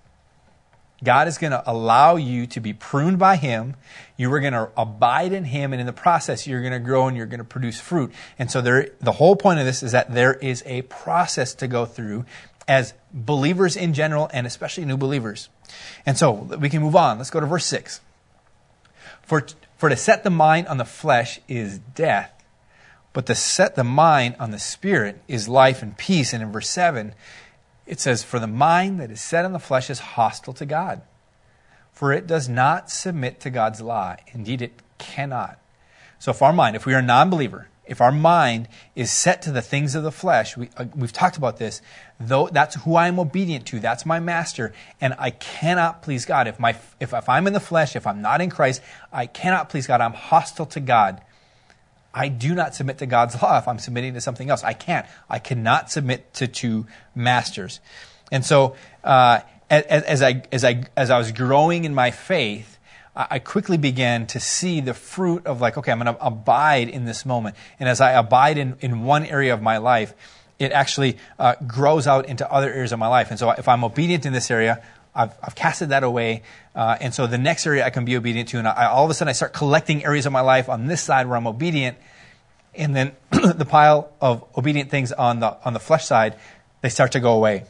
God 1.04 1.28
is 1.28 1.38
going 1.38 1.50
to 1.50 1.62
allow 1.71 2.16
you 2.16 2.47
to 2.49 2.61
be 2.61 2.73
pruned 2.73 3.18
by 3.18 3.37
Him. 3.37 3.75
You 4.16 4.32
are 4.32 4.40
going 4.40 4.52
to 4.52 4.71
abide 4.76 5.32
in 5.32 5.44
Him, 5.44 5.73
and 5.73 5.80
in 5.80 5.87
the 5.87 5.92
process, 5.92 6.47
you're 6.47 6.61
going 6.61 6.73
to 6.73 6.78
grow 6.78 7.09
and 7.09 7.16
you're 7.16 7.26
going 7.26 7.38
to 7.38 7.44
produce 7.44 7.80
fruit. 7.80 8.12
And 8.38 8.50
so, 8.50 8.61
there, 8.61 8.90
the 9.00 9.12
whole 9.12 9.37
point 9.37 9.59
of 9.59 9.66
this 9.66 9.82
is 9.82 9.92
that 9.92 10.14
there 10.14 10.35
is 10.35 10.62
a 10.66 10.82
process 10.82 11.54
to 11.54 11.66
go 11.66 11.85
through 11.87 12.25
as 12.68 12.94
believers 13.12 13.76
in 13.76 13.94
general, 13.94 14.30
and 14.32 14.47
especially 14.47 14.85
new 14.85 14.97
believers. 14.97 15.49
And 16.06 16.16
so, 16.16 16.32
we 16.32 16.68
can 16.68 16.82
move 16.82 16.97
on. 16.97 17.18
Let's 17.18 17.30
go 17.30 17.40
to 17.40 17.47
verse 17.47 17.66
6. 17.66 18.00
For, 19.23 19.47
for 19.76 19.88
to 19.88 19.97
set 19.97 20.25
the 20.25 20.30
mind 20.30 20.68
on 20.68 20.76
the 20.76 20.85
flesh 20.85 21.40
is 21.49 21.78
death, 21.78 22.32
but 23.12 23.26
to 23.26 23.35
set 23.35 23.75
the 23.75 23.85
mind 23.85 24.37
on 24.38 24.50
the 24.50 24.59
Spirit 24.59 25.21
is 25.28 25.49
life 25.49 25.82
and 25.82 25.97
peace. 25.97 26.32
And 26.32 26.42
in 26.42 26.52
verse 26.52 26.68
7, 26.68 27.14
it 27.87 28.01
says, 28.01 28.23
For 28.23 28.39
the 28.39 28.47
mind 28.47 29.01
that 29.01 29.11
is 29.11 29.21
set 29.21 29.45
on 29.45 29.53
the 29.53 29.59
flesh 29.59 29.91
is 29.91 29.99
hostile 30.01 30.55
to 30.55 30.67
God, 30.67 31.03
for 31.93 32.12
it 32.12 32.27
does 32.27 32.49
not 32.49 32.91
submit 32.91 33.41
to 33.41 33.51
God's 33.51 33.81
law. 33.81 34.17
Indeed, 34.33 34.62
it 34.62 34.73
cannot. 34.99 35.59
So 36.19 36.31
if 36.31 36.43
our 36.43 36.53
mind, 36.53 36.77
if 36.77 36.87
we 36.87 36.95
are 36.95 36.99
a 36.99 37.03
non 37.03 37.31
believer, 37.31 37.69
if 37.85 38.01
our 38.01 38.12
mind 38.12 38.69
is 38.95 39.11
set 39.11 39.43
to 39.43 39.51
the 39.51 39.61
things 39.61 39.95
of 39.95 40.05
the 40.05 40.12
flesh, 40.12 40.57
we, 40.57 40.71
have 40.77 41.03
uh, 41.03 41.07
talked 41.09 41.37
about 41.37 41.59
this, 41.59 41.83
though 42.21 42.49
that's 42.49 42.77
who 42.77 42.95
I 42.95 43.09
am 43.09 43.19
obedient 43.19 43.67
to, 43.67 43.81
that's 43.81 44.07
my 44.07 44.21
master, 44.21 44.73
and 45.01 45.15
I 45.19 45.31
cannot 45.31 46.03
please 46.03 46.25
God. 46.25 46.47
If, 46.47 46.61
my, 46.61 46.77
if, 47.01 47.12
if 47.12 47.29
I'm 47.29 47.47
in 47.49 47.53
the 47.53 47.61
flesh, 47.61 47.97
if 47.97 48.07
I'm 48.07 48.23
not 48.23 48.41
in 48.41 48.51
Christ, 48.51 48.83
I 49.12 49.27
cannot 49.27 49.69
please 49.69 49.89
God. 49.89 50.01
I'm 50.01 50.12
hostile 50.12 50.67
to 50.67 50.81
God. 50.81 51.21
I 52.14 52.28
do 52.28 52.54
not 52.54 52.75
submit 52.75 52.99
to 52.99 53.07
God's 53.07 53.40
law 53.42 53.59
if 53.59 53.66
I'm 53.66 53.78
submitting 53.78 54.14
to 54.14 54.21
something 54.21 54.50
else. 54.50 54.62
I 54.64 54.75
can't. 54.75 55.07
I 55.31 55.38
cannot 55.38 55.90
submit 55.90 56.35
to 56.35 56.47
two 56.47 56.87
masters. 57.14 57.81
And 58.31 58.45
so, 58.45 58.76
uh, 59.04 59.40
as, 59.71 60.02
as, 60.04 60.23
I, 60.23 60.42
as, 60.52 60.64
I, 60.64 60.85
as 60.97 61.11
I 61.11 61.19
was 61.19 61.33
growing 61.33 61.85
in 61.85 61.95
my 61.95 62.11
faith, 62.11 62.78
I 63.14 63.40
quickly 63.40 63.76
began 63.76 64.26
to 64.28 64.40
see 64.40 64.81
the 64.81 64.95
fruit 64.95 65.47
of 65.47 65.61
like, 65.61 65.76
okay, 65.76 65.92
I'm 65.92 65.99
going 65.99 66.14
to 66.14 66.25
abide 66.25 66.88
in 66.88 67.04
this 67.04 67.26
moment. 67.26 67.57
And 67.78 67.87
as 67.87 68.00
I 68.00 68.12
abide 68.12 68.57
in, 68.57 68.76
in 68.81 69.02
one 69.04 69.26
area 69.26 69.52
of 69.52 69.61
my 69.61 69.76
life, 69.76 70.14
it 70.59 70.73
actually 70.73 71.19
uh, 71.38 71.57
grows 71.66 72.07
out 72.07 72.26
into 72.26 72.50
other 72.50 72.73
areas 72.73 72.92
of 72.92 72.99
my 72.99 73.09
life. 73.09 73.28
And 73.28 73.38
so 73.38 73.50
if 73.50 73.69
I'm 73.69 73.85
obedient 73.85 74.25
in 74.25 74.33
this 74.33 74.50
area, 74.50 74.83
I've, 75.14 75.35
I've 75.42 75.54
casted 75.54 75.90
that 75.90 76.04
away. 76.04 76.42
Uh, 76.75 76.97
and 77.00 77.14
so 77.14 77.26
the 77.26 77.38
next 77.38 77.66
area 77.66 77.85
I 77.85 77.90
can 77.90 78.04
be 78.04 78.16
obedient 78.16 78.49
to, 78.50 78.59
and 78.59 78.66
I, 78.66 78.87
all 78.87 79.04
of 79.04 79.11
a 79.11 79.14
sudden 79.14 79.28
I 79.28 79.33
start 79.33 79.52
collecting 79.52 80.04
areas 80.04 80.26
of 80.26 80.33
my 80.33 80.40
life 80.40 80.69
on 80.69 80.87
this 80.87 81.02
side 81.02 81.26
where 81.26 81.37
I'm 81.37 81.47
obedient. 81.47 81.99
And 82.75 82.97
then 82.97 83.12
the 83.31 83.66
pile 83.69 84.12
of 84.21 84.45
obedient 84.57 84.90
things 84.90 85.12
on 85.12 85.40
the, 85.40 85.57
on 85.64 85.75
the 85.75 85.81
flesh 85.81 86.07
side, 86.07 86.37
they 86.81 86.88
start 86.88 87.12
to 87.12 87.21
go 87.21 87.35
away 87.35 87.64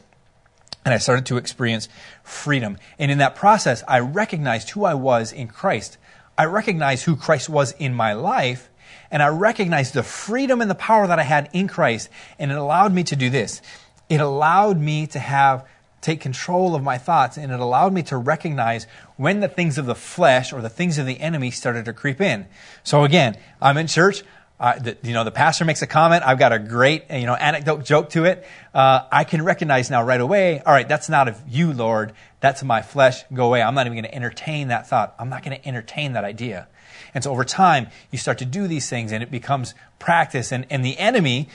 and 0.85 0.93
I 0.93 0.97
started 0.97 1.25
to 1.27 1.37
experience 1.37 1.87
freedom. 2.23 2.77
And 2.99 3.11
in 3.11 3.19
that 3.19 3.35
process, 3.35 3.83
I 3.87 3.99
recognized 3.99 4.71
who 4.71 4.85
I 4.85 4.93
was 4.93 5.31
in 5.31 5.47
Christ. 5.47 5.97
I 6.37 6.45
recognized 6.45 7.05
who 7.05 7.15
Christ 7.15 7.49
was 7.49 7.73
in 7.73 7.93
my 7.93 8.13
life, 8.13 8.69
and 9.11 9.21
I 9.21 9.27
recognized 9.27 9.93
the 9.93 10.03
freedom 10.03 10.61
and 10.61 10.69
the 10.69 10.75
power 10.75 11.07
that 11.07 11.19
I 11.19 11.23
had 11.23 11.49
in 11.53 11.67
Christ, 11.67 12.09
and 12.39 12.51
it 12.51 12.57
allowed 12.57 12.93
me 12.93 13.03
to 13.05 13.15
do 13.15 13.29
this. 13.29 13.61
It 14.09 14.19
allowed 14.19 14.79
me 14.79 15.07
to 15.07 15.19
have 15.19 15.67
take 16.03 16.21
control 16.21 16.75
of 16.75 16.83
my 16.83 16.97
thoughts, 16.97 17.37
and 17.37 17.51
it 17.51 17.59
allowed 17.59 17.93
me 17.93 18.03
to 18.03 18.17
recognize 18.17 18.85
when 19.17 19.39
the 19.39 19.47
things 19.47 19.77
of 19.77 19.85
the 19.85 19.95
flesh 19.95 20.53
or 20.53 20.61
the 20.61 20.69
things 20.69 20.97
of 20.97 21.05
the 21.05 21.19
enemy 21.19 21.49
started 21.49 21.85
to 21.85 21.93
creep 21.93 22.21
in. 22.21 22.45
So 22.83 23.03
again, 23.03 23.37
I'm 23.61 23.77
in 23.77 23.87
church, 23.87 24.23
uh, 24.59 24.79
the, 24.79 24.97
you 25.01 25.13
know, 25.13 25.23
the 25.23 25.31
pastor 25.31 25.65
makes 25.65 25.81
a 25.81 25.87
comment. 25.87 26.23
I've 26.25 26.39
got 26.39 26.53
a 26.53 26.59
great, 26.59 27.09
you 27.11 27.25
know, 27.25 27.33
anecdote 27.33 27.83
joke 27.83 28.11
to 28.11 28.25
it. 28.25 28.45
Uh, 28.73 29.01
I 29.11 29.23
can 29.23 29.43
recognize 29.43 29.89
now 29.89 30.03
right 30.03 30.21
away. 30.21 30.61
All 30.61 30.73
right, 30.73 30.87
that's 30.87 31.09
not 31.09 31.27
of 31.27 31.41
you, 31.49 31.73
Lord. 31.73 32.13
That's 32.39 32.63
my 32.63 32.81
flesh. 32.81 33.23
Go 33.33 33.47
away. 33.47 33.61
I'm 33.61 33.75
not 33.75 33.87
even 33.87 33.97
going 33.97 34.09
to 34.09 34.15
entertain 34.15 34.69
that 34.69 34.87
thought. 34.87 35.15
I'm 35.17 35.29
not 35.29 35.43
going 35.43 35.59
to 35.59 35.67
entertain 35.67 36.13
that 36.13 36.23
idea. 36.23 36.67
And 37.13 37.23
so 37.23 37.31
over 37.31 37.43
time, 37.43 37.87
you 38.11 38.17
start 38.17 38.37
to 38.37 38.45
do 38.45 38.67
these 38.67 38.89
things, 38.89 39.11
and 39.11 39.21
it 39.23 39.31
becomes 39.31 39.73
practice. 39.99 40.51
And, 40.51 40.65
and 40.69 40.85
the 40.85 40.97
enemy 40.97 41.49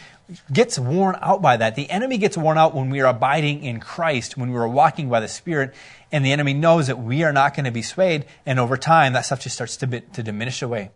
gets 0.52 0.78
worn 0.78 1.16
out 1.20 1.40
by 1.40 1.56
that. 1.56 1.74
The 1.74 1.90
enemy 1.90 2.18
gets 2.18 2.36
worn 2.36 2.58
out 2.58 2.74
when 2.74 2.90
we 2.90 3.00
are 3.00 3.06
abiding 3.06 3.62
in 3.64 3.80
Christ, 3.80 4.36
when 4.36 4.50
we 4.52 4.58
are 4.58 4.68
walking 4.68 5.08
by 5.08 5.20
the 5.20 5.28
Spirit, 5.28 5.74
and 6.12 6.24
the 6.24 6.32
enemy 6.32 6.54
knows 6.54 6.86
that 6.86 6.98
we 6.98 7.24
are 7.24 7.32
not 7.32 7.54
going 7.54 7.64
to 7.64 7.70
be 7.70 7.82
swayed. 7.82 8.26
And 8.44 8.58
over 8.58 8.76
time, 8.76 9.12
that 9.14 9.22
stuff 9.22 9.40
just 9.40 9.54
starts 9.54 9.76
to, 9.78 10.00
to 10.00 10.22
diminish 10.22 10.62
away. 10.62 10.90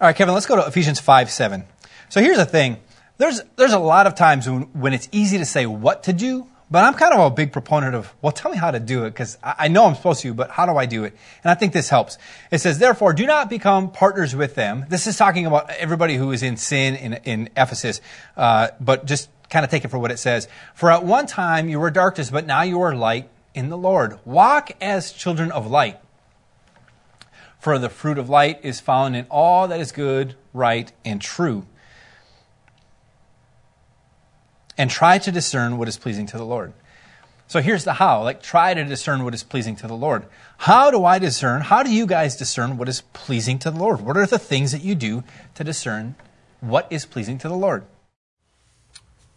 All 0.00 0.08
right, 0.08 0.16
Kevin, 0.16 0.34
let's 0.34 0.46
go 0.46 0.56
to 0.56 0.66
Ephesians 0.66 1.00
5 1.00 1.30
7. 1.30 1.64
So 2.08 2.20
here's 2.20 2.38
the 2.38 2.46
thing 2.46 2.78
there's, 3.18 3.40
there's 3.56 3.72
a 3.72 3.78
lot 3.78 4.06
of 4.06 4.14
times 4.14 4.48
when, 4.48 4.62
when 4.72 4.92
it's 4.92 5.08
easy 5.12 5.38
to 5.38 5.46
say 5.46 5.66
what 5.66 6.02
to 6.04 6.12
do, 6.12 6.48
but 6.72 6.84
I'm 6.84 6.94
kind 6.94 7.12
of 7.12 7.20
a 7.20 7.30
big 7.30 7.52
proponent 7.52 7.94
of, 7.94 8.12
well, 8.22 8.32
tell 8.32 8.50
me 8.50 8.56
how 8.56 8.70
to 8.70 8.80
do 8.80 9.04
it, 9.04 9.10
because 9.10 9.36
I, 9.42 9.68
know 9.68 9.84
I'm 9.84 9.94
supposed 9.94 10.22
to, 10.22 10.32
but 10.32 10.50
how 10.50 10.64
do 10.64 10.78
I 10.78 10.86
do 10.86 11.04
it? 11.04 11.14
And 11.44 11.50
I 11.50 11.54
think 11.54 11.74
this 11.74 11.90
helps. 11.90 12.16
It 12.50 12.62
says, 12.62 12.78
therefore, 12.78 13.12
do 13.12 13.26
not 13.26 13.50
become 13.50 13.90
partners 13.90 14.34
with 14.34 14.54
them. 14.54 14.86
This 14.88 15.06
is 15.06 15.18
talking 15.18 15.44
about 15.44 15.68
everybody 15.68 16.16
who 16.16 16.32
is 16.32 16.42
in 16.42 16.56
sin 16.56 16.96
in, 16.96 17.12
in 17.24 17.50
Ephesus, 17.58 18.00
uh, 18.38 18.68
but 18.80 19.04
just 19.04 19.28
kind 19.50 19.66
of 19.66 19.70
take 19.70 19.84
it 19.84 19.88
for 19.88 19.98
what 19.98 20.10
it 20.10 20.18
says. 20.18 20.48
For 20.74 20.90
at 20.90 21.04
one 21.04 21.26
time 21.26 21.68
you 21.68 21.78
were 21.78 21.90
darkness, 21.90 22.30
but 22.30 22.46
now 22.46 22.62
you 22.62 22.80
are 22.80 22.94
light 22.94 23.28
in 23.52 23.68
the 23.68 23.76
Lord. 23.76 24.18
Walk 24.24 24.70
as 24.80 25.12
children 25.12 25.52
of 25.52 25.70
light. 25.70 26.00
For 27.58 27.78
the 27.78 27.90
fruit 27.90 28.16
of 28.16 28.30
light 28.30 28.60
is 28.62 28.80
found 28.80 29.14
in 29.14 29.26
all 29.30 29.68
that 29.68 29.78
is 29.78 29.92
good, 29.92 30.36
right, 30.54 30.90
and 31.04 31.20
true. 31.20 31.66
And 34.82 34.90
try 34.90 35.18
to 35.18 35.30
discern 35.30 35.78
what 35.78 35.86
is 35.86 35.96
pleasing 35.96 36.26
to 36.26 36.36
the 36.36 36.44
Lord. 36.44 36.72
So 37.46 37.60
here's 37.60 37.84
the 37.84 37.92
how. 37.92 38.24
Like, 38.24 38.42
try 38.42 38.74
to 38.74 38.82
discern 38.82 39.22
what 39.22 39.32
is 39.32 39.44
pleasing 39.44 39.76
to 39.76 39.86
the 39.86 39.94
Lord. 39.94 40.26
How 40.58 40.90
do 40.90 41.04
I 41.04 41.20
discern? 41.20 41.60
How 41.60 41.84
do 41.84 41.94
you 41.94 42.04
guys 42.04 42.34
discern 42.34 42.76
what 42.76 42.88
is 42.88 43.02
pleasing 43.12 43.60
to 43.60 43.70
the 43.70 43.78
Lord? 43.78 44.00
What 44.00 44.16
are 44.16 44.26
the 44.26 44.40
things 44.40 44.72
that 44.72 44.82
you 44.82 44.96
do 44.96 45.22
to 45.54 45.62
discern 45.62 46.16
what 46.58 46.88
is 46.90 47.06
pleasing 47.06 47.38
to 47.38 47.48
the 47.48 47.54
Lord? 47.54 47.84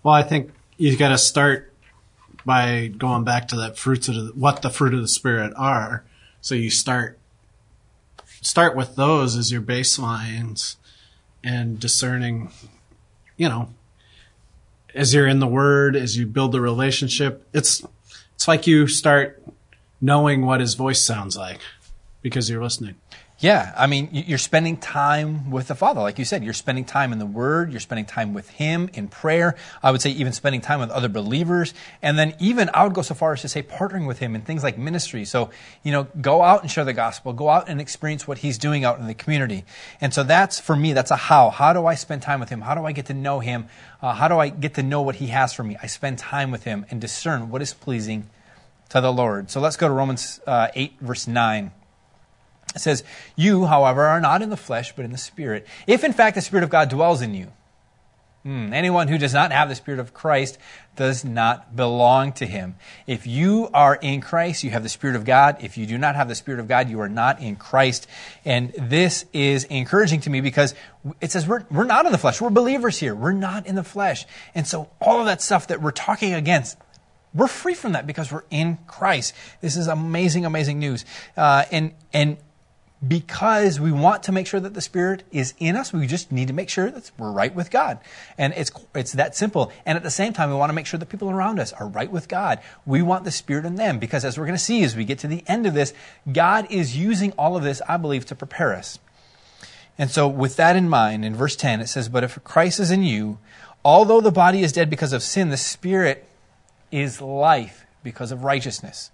Well, 0.02 0.16
I 0.16 0.24
think 0.24 0.50
you've 0.78 0.98
got 0.98 1.10
to 1.10 1.18
start 1.20 1.72
by 2.44 2.88
going 2.88 3.24
back 3.24 3.48
to 3.50 3.56
that 3.58 3.78
fruits 3.78 4.08
of 4.08 4.16
the, 4.16 4.32
what 4.34 4.64
the 4.64 4.72
fruit 4.72 4.96
of 4.96 5.02
the 5.02 5.08
spirit 5.08 5.54
are. 5.56 6.04
So 6.42 6.56
you 6.56 6.72
start 6.72 7.20
start 8.42 8.76
with 8.76 8.96
those 8.96 9.38
as 9.38 9.52
your 9.52 9.62
baselines 9.62 10.78
and 11.44 11.80
discerning, 11.80 12.50
you 13.38 13.48
know, 13.48 13.70
as 14.96 15.14
you're 15.14 15.28
in 15.28 15.40
the 15.40 15.48
word, 15.48 15.96
as 15.96 16.18
you 16.18 16.26
build 16.26 16.52
the 16.52 16.62
relationship, 16.62 17.48
it's, 17.54 17.84
it's 18.34 18.48
like 18.48 18.66
you 18.66 18.88
start 18.88 19.44
knowing 20.02 20.46
what 20.46 20.62
his 20.62 20.74
voice 20.74 21.02
sounds 21.02 21.36
like 21.36 21.60
because 22.22 22.50
you're 22.50 22.64
listening. 22.64 22.96
Yeah, 23.38 23.74
I 23.76 23.88
mean, 23.88 24.08
you're 24.14 24.38
spending 24.38 24.78
time 24.78 25.52
with 25.52 25.68
the 25.68 25.76
Father. 25.76 26.00
Like 26.00 26.18
you 26.18 26.24
said, 26.24 26.42
you're 26.42 26.54
spending 26.54 26.86
time 26.86 27.12
in 27.12 27.20
the 27.20 27.26
Word, 27.26 27.70
you're 27.70 27.82
spending 27.82 28.06
time 28.06 28.34
with 28.34 28.50
Him 28.50 28.90
in 28.94 29.10
prayer. 29.10 29.58
I 29.84 29.92
would 29.92 30.02
say 30.02 30.12
even 30.12 30.32
spending 30.32 30.62
time 30.62 30.80
with 30.80 30.90
other 30.90 31.10
believers. 31.10 31.74
And 32.02 32.18
then 32.18 32.34
even, 32.40 32.70
I 32.74 32.86
would 32.86 32.94
go 32.94 33.02
so 33.02 33.14
far 33.14 33.34
as 33.34 33.42
to 33.42 33.50
say 33.50 33.62
partnering 33.62 34.08
with 34.08 34.20
Him 34.20 34.36
in 34.36 34.42
things 34.42 34.64
like 34.64 34.78
ministry. 34.78 35.26
So, 35.26 35.50
you 35.84 35.92
know, 35.92 36.08
go 36.22 36.44
out 36.44 36.62
and 36.62 36.72
share 36.72 36.86
the 36.86 36.94
gospel, 36.94 37.34
go 37.34 37.50
out 37.50 37.68
and 37.68 37.82
experience 37.82 38.26
what 38.26 38.38
He's 38.38 38.58
doing 38.58 38.86
out 38.86 39.00
in 39.00 39.08
the 39.08 39.14
community. 39.14 39.66
And 40.00 40.14
so 40.14 40.24
that's, 40.24 40.58
for 40.58 40.78
me, 40.78 40.94
that's 40.94 41.12
a 41.12 41.18
how. 41.18 41.50
How 41.50 41.74
do 41.74 41.86
I 41.86 41.96
spend 41.96 42.22
time 42.22 42.40
with 42.40 42.48
Him? 42.48 42.62
How 42.62 42.74
do 42.74 42.86
I 42.86 42.94
get 42.94 43.08
to 43.08 43.14
know 43.14 43.42
Him? 43.42 43.68
Uh, 44.02 44.14
how 44.14 44.30
do 44.30 44.40
I 44.40 44.48
get 44.48 44.76
to 44.76 44.84
know 44.84 45.02
what 45.02 45.16
He 45.16 45.28
has 45.28 45.52
for 45.52 45.64
me? 45.64 45.76
I 45.84 45.88
spend 45.88 46.20
time 46.20 46.52
with 46.52 46.64
Him 46.64 46.86
and 46.90 47.02
discern 47.02 47.50
what 47.50 47.62
is 47.62 47.74
pleasing 47.74 48.30
to 48.90 49.02
the 49.02 49.12
Lord. 49.12 49.52
So 49.52 49.60
let's 49.60 49.76
go 49.76 49.90
to 49.90 49.94
Romans 49.94 50.40
uh, 50.48 50.70
8, 50.74 50.94
verse 51.02 51.28
9. 51.28 51.72
It 52.76 52.82
says, 52.82 53.04
You, 53.36 53.66
however, 53.66 54.04
are 54.04 54.22
not 54.22 54.42
in 54.42 54.50
the 54.50 54.58
flesh, 54.58 54.94
but 54.96 55.06
in 55.06 55.12
the 55.12 55.18
Spirit. 55.18 55.66
If 55.88 56.04
in 56.04 56.14
fact 56.14 56.36
the 56.36 56.42
Spirit 56.42 56.64
of 56.64 56.70
God 56.70 56.90
dwells 56.90 57.22
in 57.22 57.34
you, 57.34 57.52
hmm, 58.44 58.74
anyone 58.74 59.08
who 59.08 59.18
does 59.18 59.34
not 59.34 59.54
have 59.54 59.70
the 59.70 59.76
Spirit 59.76 60.00
of 60.00 60.14
Christ 60.14 60.58
does 60.98 61.24
not 61.24 61.76
belong 61.76 62.34
to 62.34 62.46
him. 62.46 62.76
If 63.08 63.26
you 63.26 63.70
are 63.74 63.96
in 63.96 64.20
Christ, 64.20 64.64
you 64.64 64.72
have 64.72 64.84
the 64.84 64.90
Spirit 64.90 65.16
of 65.16 65.24
God. 65.24 65.58
If 65.62 65.78
you 65.78 65.86
do 65.86 65.98
not 65.98 66.16
have 66.16 66.28
the 66.28 66.36
Spirit 66.36 66.60
of 66.60 66.68
God, 66.68 66.90
you 66.90 67.00
are 67.00 67.10
not 67.10 67.40
in 67.40 67.56
Christ. 67.56 68.08
And 68.44 68.74
this 68.78 69.26
is 69.32 69.64
encouraging 69.66 70.20
to 70.22 70.30
me 70.30 70.42
because 70.42 70.76
it 71.22 71.32
says 71.32 71.48
we're, 71.48 71.66
we're 71.72 71.86
not 71.86 72.06
in 72.06 72.12
the 72.12 72.18
flesh. 72.18 72.42
We're 72.42 72.50
believers 72.50 73.00
here. 73.00 73.16
We're 73.16 73.32
not 73.32 73.68
in 73.68 73.76
the 73.76 73.84
flesh. 73.84 74.26
And 74.54 74.68
so 74.68 74.90
all 75.00 75.22
of 75.22 75.28
that 75.28 75.42
stuff 75.42 75.68
that 75.68 75.82
we're 75.82 75.92
talking 75.92 76.34
against, 76.34 76.78
we're 77.34 77.48
free 77.48 77.74
from 77.74 77.94
that 77.94 78.06
because 78.06 78.32
we're 78.32 78.44
in 78.50 78.80
Christ. 78.88 79.34
This 79.62 79.76
is 79.78 79.88
amazing, 79.88 80.46
amazing 80.46 80.80
news. 80.80 81.06
Uh, 81.36 81.66
and, 81.72 81.94
and 82.14 82.38
because 83.08 83.80
we 83.80 83.92
want 83.92 84.24
to 84.24 84.32
make 84.32 84.48
sure 84.48 84.60
that 84.60 84.74
the 84.74 84.82
Spirit 84.82 85.24
is 85.32 85.54
in 85.60 85.76
us. 85.76 85.92
We 85.92 86.08
just 86.08 86.32
need 86.32 86.48
to 86.48 86.54
make 86.54 86.70
sure 86.70 86.90
that 86.90 87.12
we're 87.18 87.32
right 87.32 87.54
with 87.54 87.70
God. 87.70 88.00
And 88.38 88.54
it's, 88.56 88.72
it's 88.94 89.14
that 89.14 89.36
simple. 89.36 89.72
And 89.86 89.98
at 89.98 90.04
the 90.04 90.10
same 90.10 90.34
time, 90.34 90.50
we 90.50 90.56
want 90.56 90.70
to 90.70 90.74
make 90.74 90.86
sure 90.86 90.98
that 90.98 91.10
people 91.10 91.30
around 91.30 91.60
us 91.60 91.74
are 91.74 91.88
right 91.88 92.10
with 92.10 92.28
God. 92.28 92.60
We 92.86 93.02
want 93.02 93.24
the 93.24 93.32
Spirit 93.32 93.66
in 93.66 93.76
them 93.76 94.00
because 94.00 94.24
as 94.24 94.38
we're 94.38 94.46
going 94.46 94.58
to 94.58 94.64
see 94.64 94.84
as 94.84 94.96
we 94.96 95.06
get 95.06 95.20
to 95.20 95.28
the 95.28 95.44
end 95.48 95.66
of 95.66 95.74
this, 95.74 95.94
God 96.32 96.68
is 96.70 96.98
using 96.98 97.32
all 97.34 97.58
of 97.58 97.64
this, 97.64 97.82
I 97.88 97.98
believe, 97.98 98.26
to 98.28 98.36
prepare 98.36 98.74
us. 98.74 99.00
And 99.98 100.10
so 100.10 100.28
with 100.28 100.56
that 100.58 100.76
in 100.76 100.90
mind, 100.90 101.24
in 101.26 101.36
verse 101.36 101.56
10, 101.56 101.82
it 101.82 101.88
says, 101.88 102.10
But 102.10 102.24
if 102.24 102.44
Christ 102.44 102.80
is 102.80 102.92
in 102.92 103.04
you, 103.04 103.40
although 103.84 104.22
the 104.22 104.32
body 104.32 104.62
is 104.62 104.72
dead 104.72 104.90
because 104.90 105.14
of 105.14 105.24
sin, 105.24 105.50
the 105.50 105.58
Spirit 105.58 106.28
is 106.92 107.22
life 107.22 107.86
because 108.04 108.32
of 108.32 108.44
righteousness. 108.44 109.12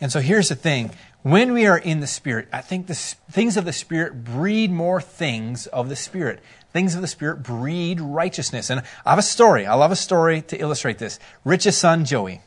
And 0.00 0.10
so 0.10 0.20
here's 0.20 0.48
the 0.48 0.54
thing 0.54 0.90
when 1.22 1.52
we 1.52 1.66
are 1.66 1.78
in 1.78 2.00
the 2.00 2.06
Spirit, 2.06 2.48
I 2.52 2.60
think 2.60 2.88
the 2.88 2.94
things 2.94 3.56
of 3.56 3.64
the 3.64 3.72
Spirit 3.72 4.24
breed 4.24 4.70
more 4.72 5.00
things 5.00 5.66
of 5.68 5.88
the 5.88 5.96
Spirit. 5.96 6.40
Things 6.72 6.94
of 6.94 7.02
the 7.02 7.06
Spirit 7.06 7.42
breed 7.42 8.00
righteousness. 8.00 8.70
And 8.70 8.82
I 9.04 9.10
have 9.10 9.18
a 9.18 9.22
story. 9.22 9.66
I 9.66 9.74
love 9.74 9.92
a 9.92 9.96
story 9.96 10.42
to 10.42 10.56
illustrate 10.56 10.98
this. 10.98 11.20
Rich's 11.44 11.76
son, 11.76 12.04
Joey. 12.04 12.40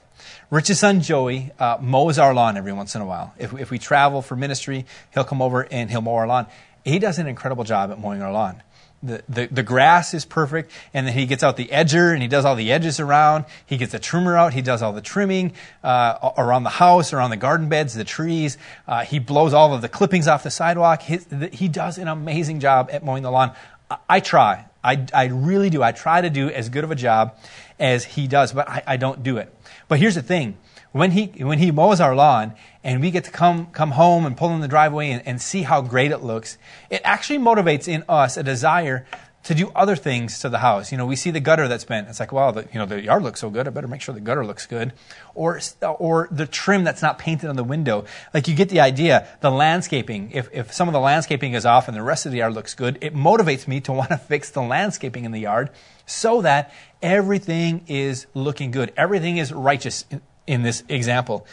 Rich's 0.50 0.80
son, 0.80 1.02
Joey, 1.02 1.52
uh, 1.60 1.78
mows 1.80 2.20
our 2.20 2.34
lawn 2.34 2.58
every 2.58 2.74
once 2.74 2.96
in 2.96 3.02
a 3.02 3.06
while. 3.06 3.34
If, 3.38 3.54
if 3.54 3.72
we 3.72 3.80
travel 3.80 4.22
for 4.22 4.36
ministry, 4.36 4.86
he'll 5.14 5.24
come 5.24 5.42
over 5.42 5.68
and 5.72 5.90
he'll 5.90 6.02
mow 6.02 6.16
our 6.16 6.28
lawn. 6.28 6.48
He 6.84 7.00
does 7.00 7.20
an 7.20 7.28
incredible 7.28 7.64
job 7.64 7.92
at 7.92 8.00
mowing 8.00 8.22
our 8.22 8.32
lawn 8.32 8.62
the, 9.06 9.24
the, 9.30 9.46
the, 9.48 9.64
grass 9.64 10.14
is 10.14 10.26
perfect, 10.26 10.72
and 10.94 11.08
then 11.08 11.14
he 11.14 11.26
gets 11.26 11.44
out 11.44 11.58
the 11.58 11.68
edger 11.68 12.14
and 12.14 12.22
he 12.22 12.28
does 12.28 12.46
all 12.46 12.56
the 12.56 12.72
edges 12.72 13.00
around. 13.00 13.46
He 13.66 13.78
gets 13.78 13.94
a 13.94 14.00
trimmer 14.00 14.36
out, 14.36 14.54
he 14.54 14.62
does 14.62 14.82
all 14.82 14.94
the 14.94 15.02
trimming 15.02 15.54
uh, 15.84 16.32
around 16.38 16.64
the 16.64 16.70
house, 16.70 17.14
around 17.14 17.30
the 17.30 17.38
garden 17.38 17.70
beds, 17.70 17.94
the 17.94 18.04
trees. 18.04 18.58
Uh, 18.88 19.04
he 19.04 19.20
blows 19.20 19.54
all 19.54 19.74
of 19.74 19.82
the 19.82 19.90
clippings 19.90 20.28
off 20.28 20.44
the 20.44 20.52
sidewalk. 20.52 21.02
His, 21.04 21.26
the, 21.26 21.48
he 21.48 21.68
does 21.68 21.98
an 21.98 22.08
amazing 22.08 22.60
job 22.60 22.90
at 22.92 23.04
mowing 23.04 23.24
the 23.24 23.32
lawn. 23.32 23.54
I, 23.90 23.98
I, 24.10 24.20
try. 24.20 24.66
I, 24.84 25.06
I 25.14 25.26
really 25.26 25.70
do. 25.70 25.84
I 25.84 25.92
try 25.92 26.22
to 26.22 26.30
do 26.30 26.50
as 26.50 26.70
good 26.70 26.84
of 26.84 26.92
a 26.92 26.96
job 26.96 27.38
as 27.80 28.04
he 28.06 28.28
does, 28.28 28.54
but 28.54 28.68
I, 28.70 28.84
I 28.88 28.98
don't 28.98 29.24
do 29.24 29.38
it. 29.38 29.54
But 29.88 30.00
here's 30.00 30.16
the 30.16 30.24
thing 30.24 30.58
when 30.96 31.12
he 31.12 31.26
when 31.44 31.60
he 31.60 31.72
mows 31.72 32.00
our 32.00 32.16
lawn 32.16 32.54
and 32.82 33.02
we 33.02 33.12
get 33.12 33.26
to 33.26 33.30
come 33.30 33.66
come 33.74 33.92
home 33.92 34.26
and 34.26 34.38
pull 34.38 34.52
in 34.52 34.62
the 34.62 34.68
driveway 34.70 35.10
and, 35.10 35.28
and 35.28 35.42
see 35.42 35.64
how 35.64 35.82
great 35.82 36.10
it 36.10 36.20
looks, 36.20 36.58
it 36.90 37.02
actually 37.04 37.38
motivates 37.38 37.90
in 37.90 38.06
us 38.08 38.38
a 38.38 38.44
desire 38.44 39.06
to 39.44 39.54
do 39.54 39.70
other 39.76 39.98
things 39.98 40.40
to 40.40 40.48
the 40.48 40.60
house. 40.60 40.94
You 40.94 40.98
know, 40.98 41.06
we 41.06 41.18
see 41.18 41.32
the 41.32 41.42
gutter 41.42 41.68
that's 41.68 41.84
bent. 41.84 42.08
It's 42.08 42.22
like, 42.22 42.32
well, 42.32 42.54
the, 42.54 42.62
you 42.72 42.80
know, 42.80 42.86
the 42.86 43.02
yard 43.02 43.24
looks 43.24 43.42
so 43.42 43.50
good. 43.50 43.68
I 43.68 43.72
better 43.72 43.90
make 43.90 44.00
sure 44.00 44.16
the 44.16 44.22
gutter 44.22 44.46
looks 44.46 44.66
good. 44.66 44.94
Or, 45.36 45.60
or 45.84 46.30
the 46.32 46.48
trim 46.48 46.86
that's 46.86 47.02
not 47.02 47.20
painted 47.20 47.50
on 47.50 47.58
the 47.58 47.64
window. 47.64 48.06
Like 48.34 48.48
you 48.48 48.56
get 48.56 48.70
the 48.70 48.80
idea. 48.80 49.28
The 49.42 49.52
landscaping, 49.52 50.32
if, 50.32 50.50
if 50.52 50.74
some 50.74 50.88
of 50.88 50.94
the 50.94 51.00
landscaping 51.00 51.54
is 51.54 51.66
off 51.66 51.88
and 51.88 51.96
the 51.96 52.02
rest 52.02 52.26
of 52.26 52.32
the 52.32 52.40
yard 52.40 52.54
looks 52.54 52.74
good, 52.74 52.98
it 53.02 53.14
motivates 53.14 53.68
me 53.68 53.82
to 53.82 53.92
want 54.00 54.10
to 54.10 54.18
fix 54.18 54.50
the 54.50 54.64
landscaping 54.64 55.26
in 55.26 55.32
the 55.32 55.42
yard 55.42 55.70
so 56.08 56.42
that 56.42 56.74
everything 57.04 57.84
is 57.88 58.26
looking 58.34 58.72
good. 58.72 58.94
Everything 58.98 59.38
is 59.38 59.52
righteous 59.54 60.06
in, 60.48 60.64
this 60.64 60.84
example. 60.90 61.46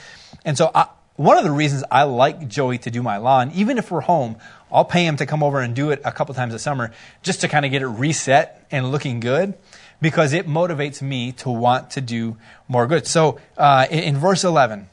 And 0.45 0.57
so 0.57 0.71
I, 0.75 0.89
one 1.17 1.39
of 1.39 1.45
the 1.45 1.51
reasons 1.51 1.85
I 1.91 2.05
like 2.05 2.49
Joey 2.49 2.79
to 2.79 2.91
do 2.91 3.03
my 3.03 3.19
lawn, 3.19 3.51
even 3.55 3.79
if 3.79 3.91
we're 3.91 4.01
home, 4.01 4.37
I'll 4.71 4.85
pay 4.85 5.05
him 5.05 5.17
to 5.17 5.27
come 5.27 5.43
over 5.43 5.61
and 5.61 5.75
do 5.75 5.91
it 5.91 6.01
a 6.05 6.13
couple 6.13 6.35
times 6.35 6.55
a 6.55 6.59
summer 6.59 6.93
just 7.23 7.43
to 7.43 7.49
kind 7.49 7.65
of 7.65 7.71
get 7.71 7.83
it 7.83 7.87
reset 7.87 8.67
and 8.71 8.91
looking 8.91 9.21
good 9.21 9.55
because 10.01 10.33
it 10.33 10.47
motivates 10.47 11.03
me 11.03 11.33
to 11.33 11.51
want 11.51 11.91
to 11.91 12.01
do 12.01 12.37
more 12.69 12.87
good. 12.87 13.07
So 13.07 13.39
uh, 13.57 13.87
in, 13.91 14.01
in 14.01 14.17
verse 14.17 14.43
11, 14.43 14.89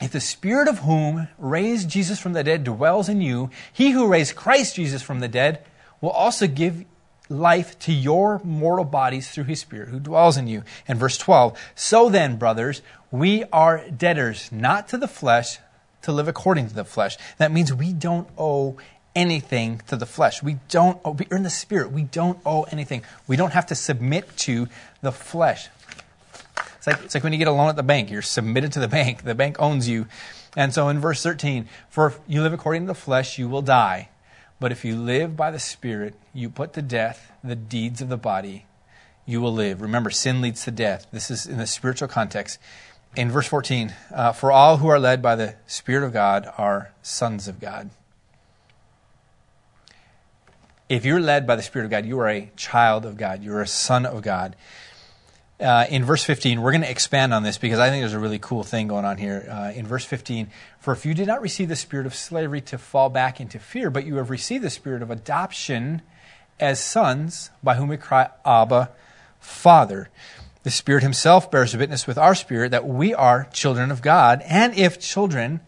if 0.00 0.12
the 0.12 0.20
spirit 0.20 0.68
of 0.68 0.80
whom 0.80 1.28
raised 1.38 1.88
Jesus 1.88 2.18
from 2.18 2.32
the 2.32 2.42
dead 2.42 2.64
dwells 2.64 3.08
in 3.08 3.20
you, 3.20 3.50
he 3.72 3.90
who 3.90 4.06
raised 4.06 4.34
Christ 4.34 4.76
Jesus 4.76 5.02
from 5.02 5.20
the 5.20 5.28
dead 5.28 5.64
will 6.00 6.10
also 6.10 6.46
give 6.46 6.84
life 7.28 7.78
to 7.80 7.92
your 7.92 8.40
mortal 8.44 8.84
bodies 8.84 9.30
through 9.30 9.44
his 9.44 9.60
spirit 9.60 9.88
who 9.88 9.98
dwells 9.98 10.36
in 10.36 10.46
you. 10.46 10.62
And 10.86 10.98
verse 10.98 11.16
12, 11.18 11.58
so 11.74 12.08
then, 12.08 12.36
brothers, 12.36 12.82
we 13.10 13.44
are 13.52 13.88
debtors, 13.88 14.50
not 14.52 14.88
to 14.88 14.98
the 14.98 15.08
flesh, 15.08 15.58
to 16.02 16.12
live 16.12 16.28
according 16.28 16.68
to 16.68 16.74
the 16.74 16.84
flesh. 16.84 17.16
That 17.38 17.52
means 17.52 17.72
we 17.72 17.92
don't 17.92 18.28
owe 18.36 18.76
anything 19.16 19.80
to 19.86 19.96
the 19.96 20.06
flesh. 20.06 20.42
We 20.42 20.58
don't 20.68 21.00
owe, 21.04 21.12
we 21.12 21.26
in 21.30 21.42
the 21.42 21.50
spirit. 21.50 21.92
We 21.92 22.02
don't 22.02 22.38
owe 22.44 22.64
anything. 22.64 23.02
We 23.26 23.36
don't 23.36 23.52
have 23.52 23.66
to 23.66 23.74
submit 23.74 24.36
to 24.38 24.68
the 25.02 25.12
flesh. 25.12 25.68
It's 26.76 26.86
like, 26.86 27.02
it's 27.02 27.14
like 27.14 27.24
when 27.24 27.32
you 27.32 27.38
get 27.38 27.48
a 27.48 27.52
loan 27.52 27.68
at 27.68 27.76
the 27.76 27.82
bank, 27.82 28.10
you're 28.10 28.22
submitted 28.22 28.72
to 28.72 28.80
the 28.80 28.88
bank. 28.88 29.22
The 29.22 29.34
bank 29.34 29.56
owns 29.58 29.88
you. 29.88 30.06
And 30.56 30.74
so 30.74 30.88
in 30.88 31.00
verse 31.00 31.22
13, 31.22 31.68
for 31.88 32.08
if 32.08 32.18
you 32.26 32.42
live 32.42 32.52
according 32.52 32.82
to 32.82 32.86
the 32.88 32.94
flesh, 32.94 33.38
you 33.38 33.48
will 33.48 33.62
die. 33.62 34.08
But 34.60 34.72
if 34.72 34.84
you 34.84 34.96
live 34.96 35.36
by 35.36 35.50
the 35.50 35.58
Spirit, 35.58 36.14
you 36.32 36.48
put 36.48 36.72
to 36.74 36.82
death 36.82 37.32
the 37.42 37.56
deeds 37.56 38.00
of 38.00 38.08
the 38.08 38.16
body, 38.16 38.66
you 39.26 39.40
will 39.40 39.52
live. 39.52 39.80
Remember, 39.80 40.10
sin 40.10 40.40
leads 40.40 40.64
to 40.64 40.70
death. 40.70 41.06
This 41.12 41.30
is 41.30 41.46
in 41.46 41.58
the 41.58 41.66
spiritual 41.66 42.08
context. 42.08 42.58
In 43.16 43.30
verse 43.30 43.46
14, 43.46 43.94
uh, 44.12 44.32
for 44.32 44.50
all 44.50 44.78
who 44.78 44.88
are 44.88 44.98
led 44.98 45.22
by 45.22 45.36
the 45.36 45.54
Spirit 45.66 46.04
of 46.04 46.12
God 46.12 46.48
are 46.58 46.92
sons 47.02 47.48
of 47.48 47.60
God. 47.60 47.90
If 50.88 51.04
you're 51.04 51.20
led 51.20 51.46
by 51.46 51.56
the 51.56 51.62
Spirit 51.62 51.86
of 51.86 51.90
God, 51.90 52.04
you 52.04 52.18
are 52.20 52.28
a 52.28 52.50
child 52.56 53.06
of 53.06 53.16
God. 53.16 53.42
You're 53.42 53.62
a 53.62 53.66
son 53.66 54.04
of 54.04 54.22
God 54.22 54.56
uh, 55.60 55.86
in 55.88 56.04
verse 56.04 56.24
15, 56.24 56.60
we're 56.60 56.72
going 56.72 56.82
to 56.82 56.90
expand 56.90 57.32
on 57.32 57.42
this 57.42 57.58
because 57.58 57.78
I 57.78 57.88
think 57.88 58.02
there's 58.02 58.12
a 58.12 58.18
really 58.18 58.40
cool 58.40 58.64
thing 58.64 58.88
going 58.88 59.04
on 59.04 59.18
here. 59.18 59.46
Uh, 59.48 59.72
in 59.74 59.86
verse 59.86 60.04
15, 60.04 60.48
for 60.80 60.92
if 60.92 61.06
you 61.06 61.14
did 61.14 61.28
not 61.28 61.40
receive 61.40 61.68
the 61.68 61.76
spirit 61.76 62.06
of 62.06 62.14
slavery 62.14 62.60
to 62.62 62.78
fall 62.78 63.08
back 63.08 63.40
into 63.40 63.58
fear, 63.58 63.90
but 63.90 64.04
you 64.04 64.16
have 64.16 64.30
received 64.30 64.64
the 64.64 64.70
spirit 64.70 65.02
of 65.02 65.10
adoption 65.10 66.02
as 66.58 66.80
sons, 66.80 67.50
by 67.62 67.74
whom 67.76 67.88
we 67.88 67.96
cry, 67.96 68.30
Abba, 68.44 68.90
Father. 69.38 70.08
The 70.62 70.70
Spirit 70.70 71.02
Himself 71.02 71.50
bears 71.50 71.76
witness 71.76 72.06
with 72.06 72.16
our 72.16 72.34
spirit 72.34 72.70
that 72.70 72.86
we 72.86 73.12
are 73.12 73.48
children 73.52 73.90
of 73.90 74.02
God, 74.02 74.42
and 74.48 74.74
if 74.74 74.98
children, 74.98 75.60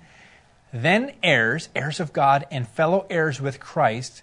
then 0.73 1.13
heirs, 1.23 1.69
heirs 1.75 2.01
of 2.01 2.13
God, 2.13 2.47
and 2.51 2.67
fellow 2.67 3.07
heirs 3.11 3.41
with 3.41 3.61
Christ, 3.61 4.23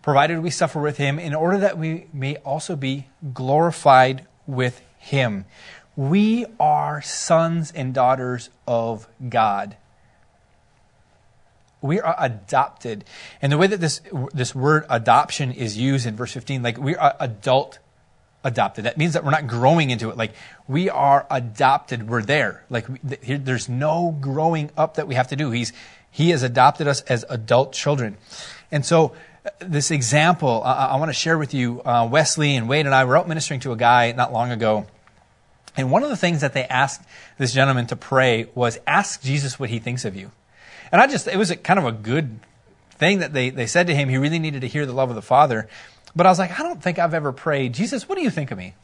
provided 0.00 0.40
we 0.40 0.50
suffer 0.50 0.80
with 0.80 0.98
Him, 0.98 1.18
in 1.18 1.34
order 1.34 1.58
that 1.58 1.76
we 1.76 2.06
may 2.12 2.36
also 2.36 2.76
be 2.76 3.08
glorified 3.32 4.26
with 4.46 4.78
him. 4.78 4.86
We 5.96 6.46
are 6.58 7.02
sons 7.02 7.72
and 7.74 7.92
daughters 7.92 8.50
of 8.66 9.08
God. 9.28 9.76
We 11.80 12.00
are 12.00 12.14
adopted. 12.18 13.04
And 13.42 13.52
the 13.52 13.58
way 13.58 13.66
that 13.66 13.80
this, 13.80 14.00
this 14.32 14.54
word 14.54 14.86
adoption 14.88 15.50
is 15.52 15.76
used 15.76 16.06
in 16.06 16.16
verse 16.16 16.32
15, 16.32 16.62
like 16.62 16.78
we 16.78 16.96
are 16.96 17.14
adult 17.18 17.78
adopted. 18.44 18.84
That 18.84 18.96
means 18.96 19.12
that 19.14 19.24
we're 19.24 19.30
not 19.30 19.46
growing 19.46 19.90
into 19.90 20.10
it. 20.10 20.16
Like 20.16 20.32
we 20.66 20.88
are 20.88 21.26
adopted. 21.30 22.08
We're 22.08 22.22
there. 22.22 22.64
Like 22.70 22.88
we, 22.88 22.98
there's 23.36 23.68
no 23.68 24.16
growing 24.20 24.70
up 24.76 24.94
that 24.94 25.06
we 25.06 25.14
have 25.14 25.28
to 25.28 25.36
do. 25.36 25.50
He's, 25.50 25.72
he 26.10 26.30
has 26.30 26.42
adopted 26.42 26.88
us 26.88 27.02
as 27.02 27.24
adult 27.28 27.72
children. 27.72 28.16
And 28.70 28.84
so 28.84 29.12
this 29.58 29.90
example, 29.90 30.62
I, 30.64 30.86
I 30.86 30.96
want 30.96 31.08
to 31.08 31.14
share 31.14 31.36
with 31.36 31.54
you. 31.54 31.82
Uh, 31.84 32.08
Wesley 32.10 32.56
and 32.56 32.68
Wade 32.68 32.86
and 32.86 32.94
I 32.94 33.04
were 33.04 33.16
out 33.16 33.28
ministering 33.28 33.60
to 33.60 33.72
a 33.72 33.76
guy 33.76 34.12
not 34.12 34.32
long 34.32 34.50
ago 34.50 34.86
and 35.76 35.90
one 35.90 36.02
of 36.02 36.10
the 36.10 36.16
things 36.16 36.42
that 36.42 36.52
they 36.52 36.64
asked 36.64 37.02
this 37.38 37.52
gentleman 37.52 37.86
to 37.86 37.96
pray 37.96 38.48
was 38.54 38.78
ask 38.86 39.22
Jesus 39.22 39.58
what 39.58 39.70
he 39.70 39.78
thinks 39.78 40.04
of 40.04 40.14
you. 40.14 40.30
And 40.90 41.00
I 41.00 41.06
just, 41.06 41.26
it 41.26 41.38
was 41.38 41.50
a, 41.50 41.56
kind 41.56 41.78
of 41.78 41.86
a 41.86 41.92
good 41.92 42.40
thing 42.90 43.20
that 43.20 43.32
they, 43.32 43.50
they 43.50 43.66
said 43.66 43.86
to 43.86 43.94
him. 43.94 44.08
He 44.08 44.18
really 44.18 44.38
needed 44.38 44.60
to 44.60 44.68
hear 44.68 44.84
the 44.84 44.92
love 44.92 45.08
of 45.08 45.14
the 45.14 45.22
Father. 45.22 45.68
But 46.14 46.26
I 46.26 46.28
was 46.28 46.38
like, 46.38 46.58
I 46.60 46.62
don't 46.62 46.82
think 46.82 46.98
I've 46.98 47.14
ever 47.14 47.32
prayed, 47.32 47.72
Jesus, 47.72 48.08
what 48.08 48.16
do 48.16 48.22
you 48.22 48.30
think 48.30 48.50
of 48.50 48.58
me? 48.58 48.74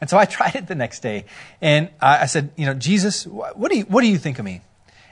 And 0.00 0.08
so 0.08 0.16
I 0.16 0.24
tried 0.26 0.54
it 0.54 0.66
the 0.66 0.74
next 0.74 1.00
day. 1.00 1.26
And 1.60 1.90
I, 2.00 2.22
I 2.22 2.26
said, 2.26 2.50
you 2.56 2.64
know, 2.64 2.74
Jesus, 2.74 3.26
what 3.26 3.70
do 3.70 3.76
you, 3.76 3.84
what 3.84 4.00
do 4.00 4.06
you 4.06 4.18
think 4.18 4.38
of 4.38 4.44
me? 4.44 4.62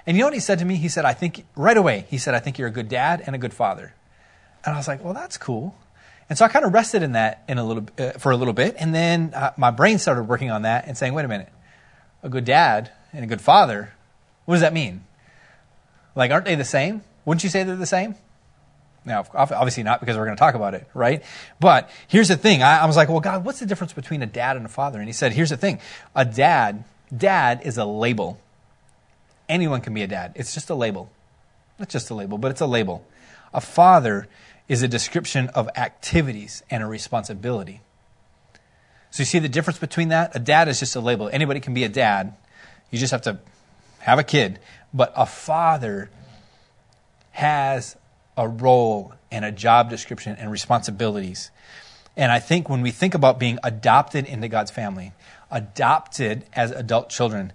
And 0.06 0.16
you 0.16 0.22
know 0.22 0.28
what 0.28 0.34
he 0.34 0.40
said 0.40 0.60
to 0.60 0.64
me? 0.64 0.76
He 0.76 0.88
said, 0.88 1.04
I 1.04 1.12
think, 1.12 1.44
right 1.54 1.76
away, 1.76 2.06
he 2.08 2.16
said, 2.16 2.34
I 2.34 2.38
think 2.38 2.58
you're 2.58 2.68
a 2.68 2.72
good 2.72 2.88
dad 2.88 3.22
and 3.26 3.34
a 3.34 3.38
good 3.38 3.52
father. 3.52 3.92
And 4.66 4.74
I 4.74 4.78
was 4.78 4.88
like, 4.88 5.02
well, 5.02 5.14
that's 5.14 5.38
cool. 5.38 5.76
And 6.28 6.36
so 6.36 6.44
I 6.44 6.48
kind 6.48 6.64
of 6.64 6.74
rested 6.74 7.02
in 7.02 7.12
that 7.12 7.44
in 7.48 7.58
a 7.58 7.64
little, 7.64 7.86
uh, 7.98 8.10
for 8.12 8.32
a 8.32 8.36
little 8.36 8.52
bit, 8.52 8.74
and 8.78 8.94
then 8.94 9.32
uh, 9.32 9.52
my 9.56 9.70
brain 9.70 9.98
started 9.98 10.24
working 10.24 10.50
on 10.50 10.62
that 10.62 10.86
and 10.88 10.98
saying, 10.98 11.14
"Wait 11.14 11.24
a 11.24 11.28
minute, 11.28 11.48
a 12.22 12.28
good 12.28 12.44
dad 12.44 12.90
and 13.12 13.24
a 13.24 13.28
good 13.28 13.40
father, 13.40 13.92
what 14.44 14.56
does 14.56 14.62
that 14.62 14.72
mean? 14.72 15.04
Like, 16.16 16.32
aren't 16.32 16.44
they 16.44 16.56
the 16.56 16.64
same? 16.64 17.02
Wouldn't 17.24 17.44
you 17.44 17.50
say 17.50 17.62
they're 17.62 17.76
the 17.76 17.86
same?" 17.86 18.16
Now, 19.04 19.24
obviously 19.34 19.84
not 19.84 20.00
because 20.00 20.16
we're 20.16 20.24
going 20.24 20.36
to 20.36 20.40
talk 20.40 20.56
about 20.56 20.74
it, 20.74 20.88
right? 20.92 21.22
But 21.60 21.88
here's 22.08 22.26
the 22.26 22.36
thing: 22.36 22.64
I, 22.64 22.80
I 22.80 22.86
was 22.86 22.96
like, 22.96 23.08
"Well, 23.08 23.20
God, 23.20 23.44
what's 23.44 23.60
the 23.60 23.66
difference 23.66 23.92
between 23.92 24.20
a 24.20 24.26
dad 24.26 24.56
and 24.56 24.66
a 24.66 24.68
father?" 24.68 24.98
And 24.98 25.08
He 25.08 25.12
said, 25.12 25.32
"Here's 25.32 25.50
the 25.50 25.56
thing: 25.56 25.78
a 26.16 26.24
dad, 26.24 26.82
dad 27.16 27.60
is 27.62 27.78
a 27.78 27.84
label. 27.84 28.40
Anyone 29.48 29.80
can 29.80 29.94
be 29.94 30.02
a 30.02 30.08
dad. 30.08 30.32
It's 30.34 30.54
just 30.54 30.70
a 30.70 30.74
label. 30.74 31.08
Not 31.78 31.88
just 31.88 32.10
a 32.10 32.14
label, 32.14 32.36
but 32.36 32.50
it's 32.50 32.60
a 32.60 32.66
label. 32.66 33.06
A 33.54 33.60
father." 33.60 34.26
Is 34.68 34.82
a 34.82 34.88
description 34.88 35.48
of 35.50 35.68
activities 35.76 36.62
and 36.70 36.82
a 36.82 36.86
responsibility. 36.86 37.80
So 39.10 39.22
you 39.22 39.24
see 39.24 39.38
the 39.38 39.48
difference 39.48 39.78
between 39.78 40.08
that? 40.08 40.34
A 40.34 40.38
dad 40.38 40.68
is 40.68 40.80
just 40.80 40.96
a 40.96 41.00
label. 41.00 41.30
Anybody 41.32 41.60
can 41.60 41.74
be 41.74 41.84
a 41.84 41.88
dad. 41.88 42.34
You 42.90 42.98
just 42.98 43.12
have 43.12 43.22
to 43.22 43.38
have 44.00 44.18
a 44.18 44.24
kid. 44.24 44.58
But 44.92 45.12
a 45.16 45.26
father 45.26 46.10
has 47.32 47.96
a 48.36 48.48
role 48.48 49.14
and 49.30 49.44
a 49.44 49.52
job 49.52 49.90
description 49.90 50.36
and 50.38 50.50
responsibilities. 50.50 51.50
And 52.16 52.32
I 52.32 52.38
think 52.38 52.68
when 52.68 52.82
we 52.82 52.90
think 52.90 53.14
about 53.14 53.38
being 53.38 53.58
adopted 53.62 54.26
into 54.26 54.48
God's 54.48 54.70
family, 54.70 55.12
adopted 55.50 56.44
as 56.52 56.70
adult 56.70 57.10
children, 57.10 57.52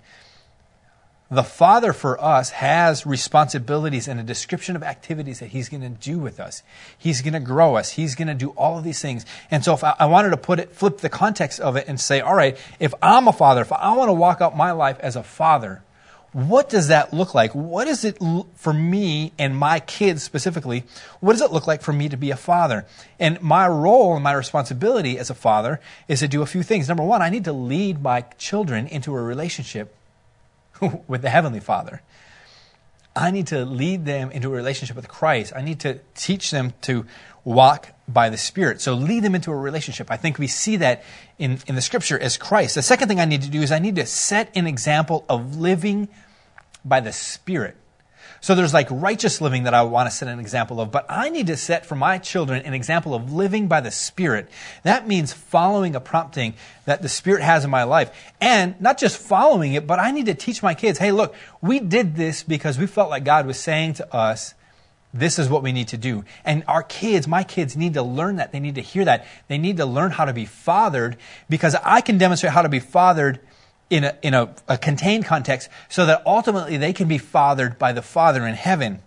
the 1.31 1.43
Father 1.43 1.93
for 1.93 2.21
us 2.21 2.49
has 2.49 3.05
responsibilities 3.05 4.09
and 4.09 4.19
a 4.19 4.23
description 4.23 4.75
of 4.75 4.83
activities 4.83 5.39
that 5.39 5.47
He's 5.47 5.69
going 5.69 5.81
to 5.81 5.89
do 5.89 6.19
with 6.19 6.41
us. 6.41 6.61
He's 6.97 7.21
going 7.21 7.33
to 7.33 7.39
grow 7.39 7.75
us. 7.75 7.91
He's 7.91 8.15
going 8.15 8.27
to 8.27 8.33
do 8.33 8.49
all 8.49 8.77
of 8.77 8.83
these 8.83 9.01
things. 9.01 9.25
And 9.49 9.63
so 9.63 9.73
if 9.73 9.83
I, 9.83 9.95
I, 9.97 10.05
wanted 10.07 10.31
to 10.31 10.37
put 10.37 10.59
it, 10.59 10.75
flip 10.75 10.97
the 10.97 11.09
context 11.09 11.61
of 11.61 11.77
it 11.77 11.87
and 11.87 11.97
say, 11.97 12.19
all 12.19 12.35
right, 12.35 12.57
if 12.81 12.93
I'm 13.01 13.29
a 13.29 13.33
father, 13.33 13.61
if 13.61 13.71
I 13.71 13.95
want 13.95 14.09
to 14.09 14.13
walk 14.13 14.41
out 14.41 14.57
my 14.57 14.73
life 14.73 14.99
as 14.99 15.15
a 15.15 15.23
father, 15.23 15.83
what 16.33 16.69
does 16.69 16.89
that 16.89 17.13
look 17.13 17.33
like? 17.33 17.55
What 17.55 17.87
is 17.87 18.03
it 18.03 18.17
for 18.55 18.73
me 18.73 19.31
and 19.39 19.55
my 19.55 19.79
kids 19.79 20.23
specifically? 20.23 20.83
What 21.21 21.31
does 21.31 21.41
it 21.41 21.51
look 21.51 21.65
like 21.65 21.81
for 21.81 21.93
me 21.93 22.09
to 22.09 22.17
be 22.17 22.31
a 22.31 22.37
father? 22.37 22.85
And 23.19 23.41
my 23.41 23.69
role 23.69 24.15
and 24.15 24.23
my 24.23 24.33
responsibility 24.33 25.17
as 25.17 25.29
a 25.29 25.35
father 25.35 25.79
is 26.09 26.19
to 26.19 26.27
do 26.27 26.41
a 26.41 26.45
few 26.45 26.61
things. 26.63 26.89
Number 26.89 27.03
one, 27.03 27.21
I 27.21 27.29
need 27.29 27.45
to 27.45 27.53
lead 27.53 28.01
my 28.01 28.21
children 28.37 28.87
into 28.87 29.15
a 29.15 29.21
relationship 29.21 29.95
with 31.07 31.21
the 31.21 31.29
Heavenly 31.29 31.59
Father. 31.59 32.01
I 33.15 33.31
need 33.31 33.47
to 33.47 33.65
lead 33.65 34.05
them 34.05 34.31
into 34.31 34.47
a 34.47 34.55
relationship 34.55 34.95
with 34.95 35.07
Christ. 35.09 35.51
I 35.55 35.61
need 35.61 35.81
to 35.81 35.99
teach 36.15 36.51
them 36.51 36.73
to 36.83 37.05
walk 37.43 37.89
by 38.07 38.29
the 38.29 38.37
Spirit. 38.37 38.79
So 38.79 38.93
lead 38.93 39.23
them 39.23 39.35
into 39.35 39.51
a 39.51 39.55
relationship. 39.55 40.09
I 40.09 40.17
think 40.17 40.37
we 40.37 40.47
see 40.47 40.77
that 40.77 41.03
in, 41.37 41.59
in 41.67 41.75
the 41.75 41.81
scripture 41.81 42.17
as 42.17 42.37
Christ. 42.37 42.75
The 42.75 42.81
second 42.81 43.07
thing 43.07 43.19
I 43.19 43.25
need 43.25 43.41
to 43.41 43.49
do 43.49 43.61
is 43.61 43.71
I 43.71 43.79
need 43.79 43.95
to 43.97 44.05
set 44.05 44.55
an 44.55 44.67
example 44.67 45.25
of 45.27 45.57
living 45.57 46.07
by 46.85 46.99
the 47.01 47.11
Spirit. 47.11 47.75
So 48.41 48.55
there's 48.55 48.73
like 48.73 48.87
righteous 48.89 49.39
living 49.39 49.63
that 49.63 49.75
I 49.75 49.83
want 49.83 50.09
to 50.09 50.15
set 50.15 50.27
an 50.27 50.39
example 50.39 50.81
of, 50.81 50.91
but 50.91 51.05
I 51.07 51.29
need 51.29 51.47
to 51.47 51.55
set 51.55 51.85
for 51.85 51.95
my 51.95 52.17
children 52.17 52.65
an 52.65 52.73
example 52.73 53.13
of 53.13 53.31
living 53.31 53.67
by 53.67 53.81
the 53.81 53.91
Spirit. 53.91 54.49
That 54.81 55.07
means 55.07 55.31
following 55.31 55.95
a 55.95 55.99
prompting 55.99 56.55
that 56.85 57.03
the 57.03 57.09
Spirit 57.09 57.43
has 57.43 57.63
in 57.63 57.69
my 57.69 57.83
life. 57.83 58.11
And 58.41 58.81
not 58.81 58.97
just 58.97 59.17
following 59.17 59.73
it, 59.73 59.85
but 59.85 59.99
I 59.99 60.09
need 60.09 60.25
to 60.25 60.33
teach 60.33 60.63
my 60.63 60.73
kids, 60.73 60.97
hey, 60.97 61.11
look, 61.11 61.35
we 61.61 61.79
did 61.79 62.15
this 62.15 62.41
because 62.41 62.79
we 62.79 62.87
felt 62.87 63.11
like 63.11 63.23
God 63.23 63.45
was 63.45 63.59
saying 63.59 63.93
to 63.93 64.13
us, 64.13 64.55
this 65.13 65.37
is 65.37 65.47
what 65.47 65.61
we 65.61 65.71
need 65.71 65.89
to 65.89 65.97
do. 65.97 66.23
And 66.43 66.63
our 66.67 66.81
kids, 66.81 67.27
my 67.27 67.43
kids, 67.43 67.77
need 67.77 67.93
to 67.93 68.01
learn 68.01 68.37
that. 68.37 68.51
They 68.51 68.59
need 68.59 68.75
to 68.75 68.81
hear 68.81 69.05
that. 69.05 69.27
They 69.49 69.59
need 69.59 69.77
to 69.77 69.85
learn 69.85 70.09
how 70.09 70.25
to 70.25 70.33
be 70.33 70.45
fathered 70.45 71.17
because 71.47 71.75
I 71.83 72.01
can 72.01 72.17
demonstrate 72.17 72.53
how 72.53 72.63
to 72.63 72.69
be 72.69 72.79
fathered 72.79 73.39
in 73.91 74.05
a, 74.05 74.17
in 74.23 74.33
a, 74.33 74.55
a 74.67 74.77
contained 74.77 75.25
context 75.25 75.69
so 75.89 76.07
that 76.07 76.23
ultimately 76.25 76.77
they 76.77 76.93
can 76.93 77.07
be 77.07 77.19
fathered 77.19 77.77
by 77.77 77.91
the 77.91 78.01
Father 78.01 78.47
in 78.47 78.55
heaven. 78.55 79.01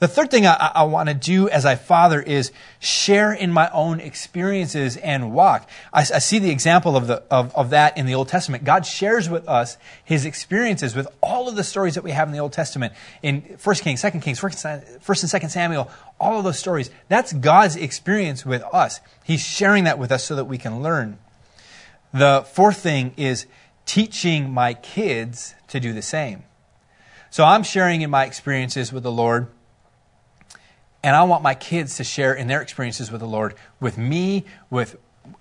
The 0.00 0.08
third 0.08 0.30
thing 0.30 0.44
I, 0.44 0.72
I 0.74 0.82
want 0.82 1.08
to 1.08 1.14
do 1.14 1.48
as 1.48 1.64
I 1.64 1.76
father 1.76 2.20
is 2.20 2.50
share 2.80 3.32
in 3.32 3.52
my 3.52 3.70
own 3.70 4.00
experiences 4.00 4.96
and 4.96 5.32
walk. 5.32 5.70
I, 5.92 6.00
I 6.00 6.18
see 6.18 6.40
the 6.40 6.50
example 6.50 6.96
of, 6.96 7.06
the, 7.06 7.22
of, 7.30 7.54
of 7.54 7.70
that 7.70 7.96
in 7.96 8.04
the 8.04 8.14
Old 8.14 8.28
Testament. 8.28 8.64
God 8.64 8.84
shares 8.84 9.30
with 9.30 9.48
us 9.48 9.78
his 10.04 10.24
experiences 10.24 10.96
with 10.96 11.06
all 11.22 11.48
of 11.48 11.54
the 11.54 11.62
stories 11.62 11.94
that 11.94 12.02
we 12.02 12.10
have 12.10 12.26
in 12.28 12.32
the 12.32 12.40
Old 12.40 12.52
Testament. 12.52 12.92
In 13.22 13.40
1 13.62 13.76
Kings, 13.76 14.02
2 14.02 14.10
Kings, 14.18 14.40
1st 14.40 15.34
and 15.34 15.42
2 15.42 15.48
Samuel, 15.48 15.88
all 16.18 16.38
of 16.38 16.44
those 16.44 16.58
stories. 16.58 16.90
That's 17.08 17.32
God's 17.32 17.76
experience 17.76 18.44
with 18.44 18.62
us. 18.74 19.00
He's 19.22 19.40
sharing 19.40 19.84
that 19.84 19.98
with 19.98 20.10
us 20.10 20.24
so 20.24 20.34
that 20.34 20.46
we 20.46 20.58
can 20.58 20.82
learn. 20.82 21.18
The 22.12 22.44
fourth 22.52 22.78
thing 22.78 23.14
is 23.16 23.46
teaching 23.86 24.50
my 24.50 24.74
kids 24.74 25.54
to 25.68 25.80
do 25.80 25.92
the 25.92 26.02
same. 26.02 26.44
So 27.30 27.44
I'm 27.44 27.62
sharing 27.62 28.02
in 28.02 28.10
my 28.10 28.24
experiences 28.24 28.92
with 28.92 29.02
the 29.02 29.12
Lord 29.12 29.48
and 31.04 31.14
I 31.14 31.22
want 31.24 31.42
my 31.42 31.54
kids 31.54 31.98
to 31.98 32.04
share 32.04 32.32
in 32.32 32.46
their 32.46 32.62
experiences 32.62 33.12
with 33.12 33.20
the 33.20 33.26
Lord, 33.26 33.54
with 33.78 33.98
me, 33.98 34.46
with 34.70 34.96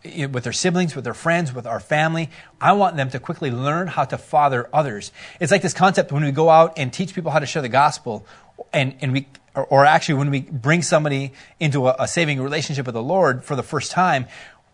with 0.06 0.44
their 0.44 0.54
siblings, 0.54 0.96
with 0.96 1.06
their 1.06 1.14
friends, 1.14 1.54
with 1.54 1.66
our 1.66 1.80
family. 1.80 2.30
I 2.60 2.74
want 2.74 2.96
them 2.98 3.10
to 3.12 3.20
quickly 3.20 3.50
learn 3.52 3.88
how 3.88 4.06
to 4.06 4.18
father 4.18 4.70
others. 4.74 5.12
It's 5.40 5.52
like 5.52 5.62
this 5.62 5.74
concept 5.74 6.12
when 6.12 6.24
we 6.24 6.32
go 6.32 6.50
out 6.50 6.74
and 6.78 6.92
teach 6.92 7.14
people 7.14 7.32
how 7.32 7.40
to 7.40 7.46
share 7.46 7.62
the 7.62 7.70
gospel, 7.70 8.26
and, 8.72 8.96
and 9.02 9.12
we, 9.12 9.28
or, 9.56 9.86
actually 9.86 10.16
when 10.16 10.32
we 10.32 10.42
bring 10.42 10.82
somebody 10.82 11.34
into 11.60 11.88
a, 11.88 11.96
a 12.00 12.08
saving 12.08 12.42
relationship 12.42 12.86
with 12.86 12.96
the 12.96 13.04
Lord 13.04 13.44
for 13.44 13.56
the 13.56 13.64
first 13.64 13.92
time, 13.92 14.26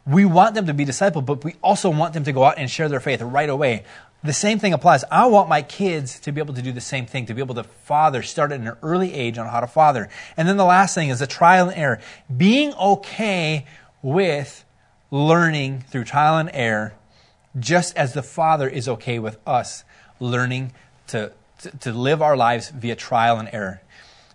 we 0.09 0.25
want 0.25 0.55
them 0.55 0.65
to 0.67 0.73
be 0.73 0.85
discipled, 0.85 1.25
but 1.25 1.43
we 1.43 1.55
also 1.61 1.89
want 1.89 2.13
them 2.13 2.23
to 2.23 2.31
go 2.31 2.43
out 2.43 2.55
and 2.57 2.69
share 2.69 2.89
their 2.89 2.99
faith 2.99 3.21
right 3.21 3.49
away 3.49 3.83
the 4.23 4.33
same 4.33 4.59
thing 4.59 4.73
applies. 4.73 5.03
I 5.09 5.27
want 5.27 5.47
my 5.47 5.61
kids 5.61 6.19
to 6.21 6.31
be 6.31 6.41
able 6.41 6.53
to 6.53 6.61
do 6.61 6.71
the 6.71 6.81
same 6.81 7.05
thing, 7.05 7.25
to 7.27 7.33
be 7.33 7.41
able 7.41 7.55
to 7.55 7.63
father, 7.63 8.21
start 8.21 8.51
at 8.51 8.59
an 8.59 8.75
early 8.83 9.13
age 9.13 9.37
on 9.37 9.47
how 9.47 9.61
to 9.61 9.67
father. 9.67 10.09
And 10.35 10.47
then 10.47 10.57
the 10.57 10.65
last 10.65 10.93
thing 10.93 11.09
is 11.09 11.19
the 11.19 11.27
trial 11.27 11.69
and 11.69 11.77
error. 11.77 12.01
Being 12.35 12.73
okay 12.73 13.65
with 14.01 14.65
learning 15.09 15.85
through 15.89 16.03
trial 16.03 16.37
and 16.37 16.49
error, 16.53 16.93
just 17.57 17.95
as 17.95 18.13
the 18.13 18.21
Father 18.21 18.67
is 18.67 18.87
okay 18.87 19.19
with 19.19 19.37
us 19.47 19.83
learning 20.19 20.73
to, 21.07 21.31
to, 21.59 21.71
to 21.77 21.93
live 21.93 22.21
our 22.21 22.37
lives 22.37 22.69
via 22.69 22.95
trial 22.95 23.37
and 23.37 23.49
error. 23.51 23.81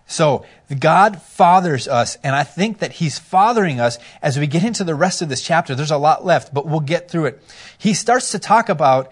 So, 0.07 0.45
God 0.79 1.21
fathers 1.21 1.87
us, 1.87 2.17
and 2.23 2.35
I 2.35 2.43
think 2.43 2.79
that 2.79 2.93
He's 2.93 3.17
fathering 3.17 3.79
us 3.79 3.97
as 4.21 4.37
we 4.37 4.45
get 4.45 4.63
into 4.63 4.83
the 4.83 4.93
rest 4.93 5.21
of 5.21 5.29
this 5.29 5.41
chapter. 5.41 5.73
There's 5.73 5.91
a 5.91 5.97
lot 5.97 6.23
left, 6.23 6.53
but 6.53 6.67
we'll 6.67 6.79
get 6.79 7.09
through 7.09 7.25
it. 7.25 7.43
He 7.77 7.93
starts 7.93 8.31
to 8.31 8.39
talk 8.39 8.69
about 8.69 9.11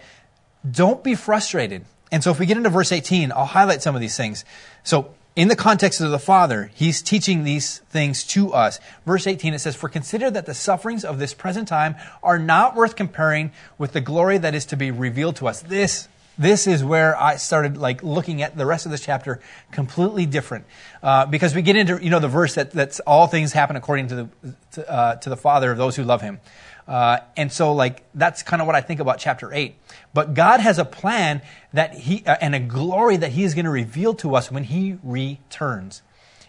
don't 0.68 1.02
be 1.02 1.14
frustrated. 1.14 1.84
And 2.12 2.22
so 2.22 2.30
if 2.30 2.38
we 2.38 2.46
get 2.46 2.56
into 2.56 2.70
verse 2.70 2.92
18, 2.92 3.32
I'll 3.32 3.44
highlight 3.44 3.82
some 3.82 3.94
of 3.94 4.00
these 4.00 4.16
things. 4.16 4.44
So 4.82 5.14
in 5.36 5.48
the 5.48 5.56
context 5.56 6.00
of 6.00 6.12
the 6.12 6.18
Father, 6.18 6.70
he's 6.74 7.02
teaching 7.02 7.42
these 7.42 7.78
things 7.90 8.24
to 8.28 8.52
us. 8.52 8.78
Verse 9.04 9.26
18, 9.26 9.52
it 9.52 9.58
says, 9.58 9.74
For 9.74 9.88
consider 9.88 10.30
that 10.30 10.46
the 10.46 10.54
sufferings 10.54 11.04
of 11.04 11.18
this 11.18 11.34
present 11.34 11.66
time 11.66 11.96
are 12.22 12.38
not 12.38 12.76
worth 12.76 12.94
comparing 12.94 13.50
with 13.78 13.92
the 13.92 14.00
glory 14.00 14.38
that 14.38 14.54
is 14.54 14.64
to 14.66 14.76
be 14.76 14.92
revealed 14.92 15.36
to 15.36 15.48
us. 15.48 15.60
This, 15.60 16.08
this 16.38 16.66
is 16.66 16.82
where 16.82 17.16
I 17.20 17.36
started 17.36 17.76
like 17.76 18.02
looking 18.02 18.42
at 18.42 18.56
the 18.56 18.66
rest 18.66 18.86
of 18.86 18.92
this 18.92 19.00
chapter 19.00 19.40
completely 19.70 20.26
different. 20.26 20.64
Uh, 21.02 21.26
because 21.26 21.54
we 21.54 21.62
get 21.62 21.76
into, 21.76 22.02
you 22.02 22.10
know, 22.10 22.18
the 22.18 22.28
verse 22.28 22.54
that, 22.54 22.70
that's 22.70 23.00
all 23.00 23.26
things 23.26 23.52
happen 23.52 23.76
according 23.76 24.08
to 24.08 24.14
the, 24.14 24.28
to, 24.72 24.90
uh, 24.90 25.16
to 25.16 25.30
the 25.30 25.36
Father 25.36 25.70
of 25.70 25.78
those 25.78 25.96
who 25.96 26.04
love 26.04 26.20
him. 26.20 26.40
Uh, 26.86 27.18
and 27.36 27.50
so, 27.50 27.72
like, 27.72 28.04
that's 28.14 28.42
kind 28.42 28.60
of 28.60 28.66
what 28.66 28.76
I 28.76 28.80
think 28.80 29.00
about 29.00 29.18
chapter 29.18 29.52
8. 29.52 29.74
But 30.12 30.34
God 30.34 30.60
has 30.60 30.78
a 30.78 30.84
plan 30.84 31.40
that 31.72 31.94
He, 31.94 32.24
uh, 32.26 32.36
and 32.40 32.54
a 32.54 32.60
glory 32.60 33.16
that 33.16 33.32
He 33.32 33.44
is 33.44 33.54
going 33.54 33.64
to 33.64 33.70
reveal 33.70 34.14
to 34.16 34.34
us 34.34 34.50
when 34.50 34.64
He 34.64 34.98
returns. 35.02 36.02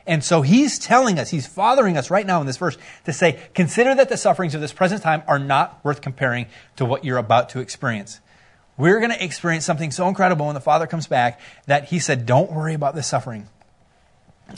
And 0.06 0.24
so 0.24 0.42
He's 0.42 0.78
telling 0.78 1.20
us, 1.20 1.30
He's 1.30 1.48
fathering 1.48 1.98
us 1.98 2.10
right 2.10 2.26
now 2.26 2.42
in 2.42 2.48
this 2.48 2.58
verse 2.58 2.78
to 3.06 3.14
say, 3.14 3.40
consider 3.54 3.96
that 3.96 4.10
the 4.10 4.18
sufferings 4.18 4.54
of 4.56 4.62
this 4.62 4.74
present 4.74 5.02
time 5.02 5.24
are 5.26 5.40
not 5.40 5.80
worth 5.86 6.02
comparing 6.02 6.48
to 6.76 6.84
what 6.84 7.06
you're 7.06 7.18
about 7.18 7.50
to 7.50 7.60
experience. 7.60 8.20
We're 8.78 9.00
going 9.00 9.12
to 9.12 9.24
experience 9.24 9.66
something 9.66 9.92
so 9.92 10.08
incredible 10.08 10.48
when 10.48 10.56
the 10.56 10.62
Father 10.62 10.88
comes 10.88 11.08
back 11.08 11.40
that 11.66 11.86
He 11.86 12.00
said, 12.00 12.26
don't 12.26 12.52
worry 12.52 12.74
about 12.74 12.96
this 12.96 13.08
suffering. 13.08 13.48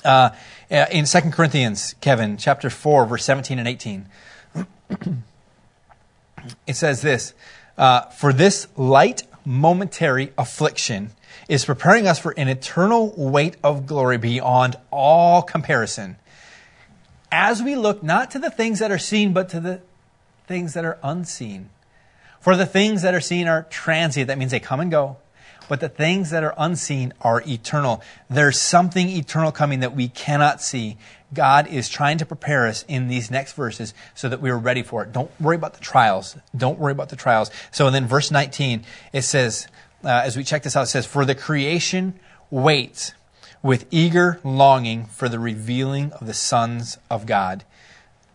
Uh, 0.04 0.32
in 0.70 1.06
2 1.06 1.20
Corinthians, 1.32 1.96
Kevin, 2.02 2.38
chapter 2.38 2.70
4, 2.70 3.06
verse 3.06 3.24
17 3.24 3.60
and 3.60 3.68
18. 3.68 4.06
it 6.68 6.76
says 6.76 7.02
this 7.02 7.34
uh, 7.78 8.02
For 8.02 8.34
this 8.34 8.68
light 8.76 9.24
momentary 9.46 10.34
affliction 10.38 11.12
is 11.48 11.64
preparing 11.64 12.08
us 12.08 12.20
for 12.20 12.34
an 12.38 12.50
eternal 12.50 13.14
weight 13.16 13.56
of 13.64 13.86
glory 13.86 14.18
beyond 14.18 14.76
all 14.92 15.42
comparison. 15.42 16.18
As 17.32 17.62
we 17.62 17.76
look 17.76 18.04
not 18.04 18.32
to 18.32 18.40
the 18.40 18.50
things 18.50 18.80
that 18.80 18.92
are 18.92 18.98
seen, 18.98 19.32
but 19.32 19.48
to 19.50 19.60
the 19.60 19.82
things 20.48 20.74
that 20.74 20.86
are 20.86 20.98
unseen. 21.04 21.70
For 22.40 22.56
the 22.56 22.66
things 22.66 23.02
that 23.02 23.14
are 23.14 23.22
seen 23.22 23.48
are 23.48 23.64
transient. 23.64 24.28
That 24.28 24.38
means 24.38 24.52
they 24.52 24.60
come 24.60 24.80
and 24.80 24.92
go. 24.92 25.18
But 25.68 25.82
the 25.82 25.90
things 25.90 26.30
that 26.30 26.44
are 26.44 26.54
unseen 26.58 27.14
are 27.22 27.44
eternal. 27.46 28.02
There's 28.30 28.60
something 28.60 29.10
eternal 29.10 29.52
coming 29.52 29.82
that 29.82 29.96
we 29.96 30.08
cannot 30.08 30.62
see. 30.62 30.98
God 31.34 31.68
is 31.68 31.90
trying 31.90 32.20
to 32.20 32.26
prepare 32.26 32.68
us 32.68 32.86
in 32.88 33.10
these 33.10 33.30
next 33.30 33.54
verses 33.54 33.94
so 34.16 34.30
that 34.30 34.40
we 34.40 34.50
are 34.50 34.58
ready 34.58 34.82
for 34.82 35.04
it. 35.04 35.12
Don't 35.12 35.30
worry 35.42 35.58
about 35.58 35.74
the 35.74 35.82
trials. 35.82 36.38
Don't 36.56 36.80
worry 36.80 36.94
about 36.94 37.10
the 37.10 37.18
trials. 37.18 37.52
So 37.72 37.90
then 37.90 38.08
verse 38.08 38.32
19, 38.32 38.84
it 39.12 39.24
says, 39.24 39.68
uh, 40.04 40.22
as 40.24 40.38
we 40.38 40.44
check 40.44 40.64
this 40.64 40.76
out, 40.76 40.84
it 40.84 40.88
says, 40.88 41.06
For 41.06 41.26
the 41.26 41.36
creation 41.36 42.18
waits 42.50 43.14
with 43.62 43.88
eager 43.92 44.40
longing 44.44 45.06
for 45.06 45.28
the 45.28 45.40
revealing 45.40 46.14
of 46.14 46.28
the 46.28 46.34
sons 46.34 46.98
of 47.10 47.26
God. 47.26 47.66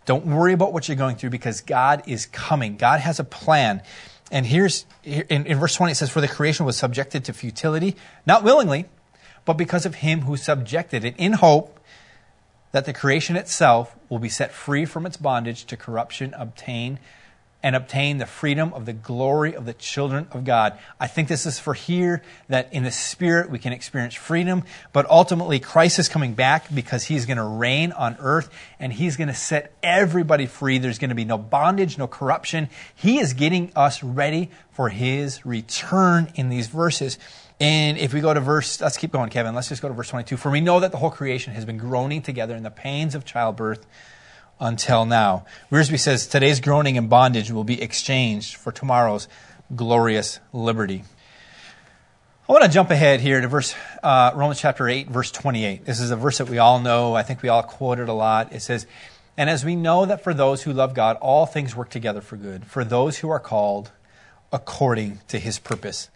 Don't 0.05 0.27
worry 0.27 0.53
about 0.53 0.73
what 0.73 0.89
you're 0.89 0.97
going 0.97 1.17
through 1.17 1.31
because 1.31 1.61
God 1.61 2.03
is 2.07 2.27
coming. 2.27 2.77
God 2.77 3.01
has 3.01 3.21
a 3.21 3.25
plan. 3.25 3.83
And 4.31 4.47
here's, 4.47 4.87
in, 5.05 5.47
in 5.47 5.59
verse 5.59 5.75
20, 5.75 5.93
it 5.93 5.95
says, 5.95 6.11
For 6.11 6.21
the 6.21 6.29
creation 6.29 6.67
was 6.67 6.77
subjected 6.77 7.25
to 7.27 7.33
futility, 7.33 7.97
not 8.27 8.43
willingly, 8.43 8.87
but 9.45 9.55
because 9.55 9.87
of 9.87 9.97
him 9.97 10.23
who 10.23 10.37
subjected 10.37 11.05
it 11.05 11.15
in 11.19 11.35
hope 11.35 11.79
that 12.73 12.87
the 12.87 12.93
creation 12.93 13.37
itself 13.37 13.95
will 14.09 14.19
be 14.19 14.29
set 14.29 14.53
free 14.53 14.85
from 14.85 15.07
its 15.07 15.17
bondage 15.17 15.67
to 15.67 15.77
corruption, 15.77 16.35
obtain 16.37 16.99
and 17.63 17.77
obtain 17.77 18.19
the 18.19 18.27
freedom 18.27 18.73
of 18.73 18.87
the 18.87 18.93
glory 18.93 19.55
of 19.55 19.67
the 19.67 19.73
children 19.73 20.27
of 20.33 20.45
God. 20.45 20.79
I 20.99 21.07
think 21.07 21.29
this 21.29 21.47
is 21.47 21.59
for 21.59 21.75
here 21.75 22.23
that 22.49 22.73
in 22.73 22.83
the 22.83 22.91
spirit 22.91 23.51
we 23.51 23.59
can 23.59 23.73
experience 23.73 24.15
freedom, 24.15 24.65
but 24.93 25.09
ultimately 25.09 25.61
Christ 25.61 25.99
is 25.99 26.09
coming 26.09 26.35
back 26.35 26.75
because 26.75 27.05
he's 27.05 27.27
going 27.27 27.37
to 27.37 27.45
reign 27.45 27.93
on 27.93 28.17
earth 28.19 28.51
and 28.81 28.93
he's 28.93 29.17
going 29.17 29.29
to 29.29 29.35
set 29.35 29.73
everybody 29.83 30.47
free. 30.47 30.79
There's 30.79 30.99
going 30.99 31.11
to 31.11 31.15
be 31.15 31.25
no 31.25 31.39
bondage, 31.39 31.99
no 31.99 32.09
corruption. 32.09 32.69
He 32.95 33.19
is 33.19 33.33
getting 33.33 33.73
us 33.77 34.03
ready 34.03 34.51
for 34.73 34.89
his 34.89 35.45
return 35.47 36.33
in 36.35 36.49
these 36.49 36.67
verses. 36.67 37.19
And 37.61 37.97
if 37.97 38.13
we 38.13 38.21
go 38.21 38.35
to 38.35 38.41
verse, 38.41 38.81
let's 38.81 38.97
keep 38.97 39.13
going, 39.13 39.31
Kevin. 39.31 39.55
Let's 39.55 39.69
just 39.69 39.83
go 39.83 39.89
to 39.89 39.95
verse 39.95 40.09
22. 40.09 40.37
For 40.37 40.51
we 40.51 40.61
know 40.61 40.81
that 40.81 40.91
the 40.91 40.99
whole 40.99 41.11
creation 41.11 41.53
has 41.53 41.65
been 41.65 41.79
groaning 41.79 42.21
together 42.21 42.57
in 42.57 42.65
the 42.65 42.71
pains 42.71 43.15
of 43.15 43.25
childbirth 43.25 43.87
until 44.63 45.05
now. 45.05 45.45
Wiersbe 45.73 45.99
says 45.99 46.27
today's 46.27 46.61
groaning 46.61 46.97
and 46.97 47.11
bondage 47.11 47.51
will 47.51 47.65
be 47.65 47.83
exchanged 47.83 48.55
for 48.55 48.71
tomorrow's 48.71 49.27
glorious 49.75 50.39
liberty. 50.53 51.03
I 52.49 52.53
want 52.53 52.65
to 52.65 52.71
jump 52.71 52.91
ahead 52.91 53.21
here 53.21 53.41
to 53.41 53.49
verse 53.49 53.75
uh, 54.03 54.31
Romans 54.35 54.61
chapter 54.61 54.89
8, 54.89 55.09
verse 55.09 55.33
28. 55.33 55.85
This 55.85 56.01
is 56.01 56.13
a 56.13 56.17
verse 56.17 56.39
that 56.39 56.49
we 56.49 56.59
all 56.59 56.79
know. 56.79 57.15
I 57.15 57.25
think 57.25 57.43
we 57.43 57.49
all 57.49 57.63
quote 57.65 57.99
it 57.99 58.09
a 58.09 58.13
lot. 58.13 58.53
It 58.53 58.61
says, 58.61 58.87
And 59.37 59.51
as 59.51 59.65
we 59.65 59.75
know 59.75 60.07
that 60.07 60.23
for 60.23 60.33
those 60.33 60.63
who 60.63 60.73
love 60.73 60.95
God, 60.95 61.17
all 61.21 61.45
things 61.45 61.75
work 61.75 61.91
together 61.91 62.21
for 62.21 62.37
good, 62.37 62.65
for 62.65 62.85
those 62.85 63.19
who 63.19 63.31
are 63.31 63.41
called 63.41 63.91
according 64.53 65.21
to 65.29 65.41
his 65.41 65.59
purpose. 65.59 66.09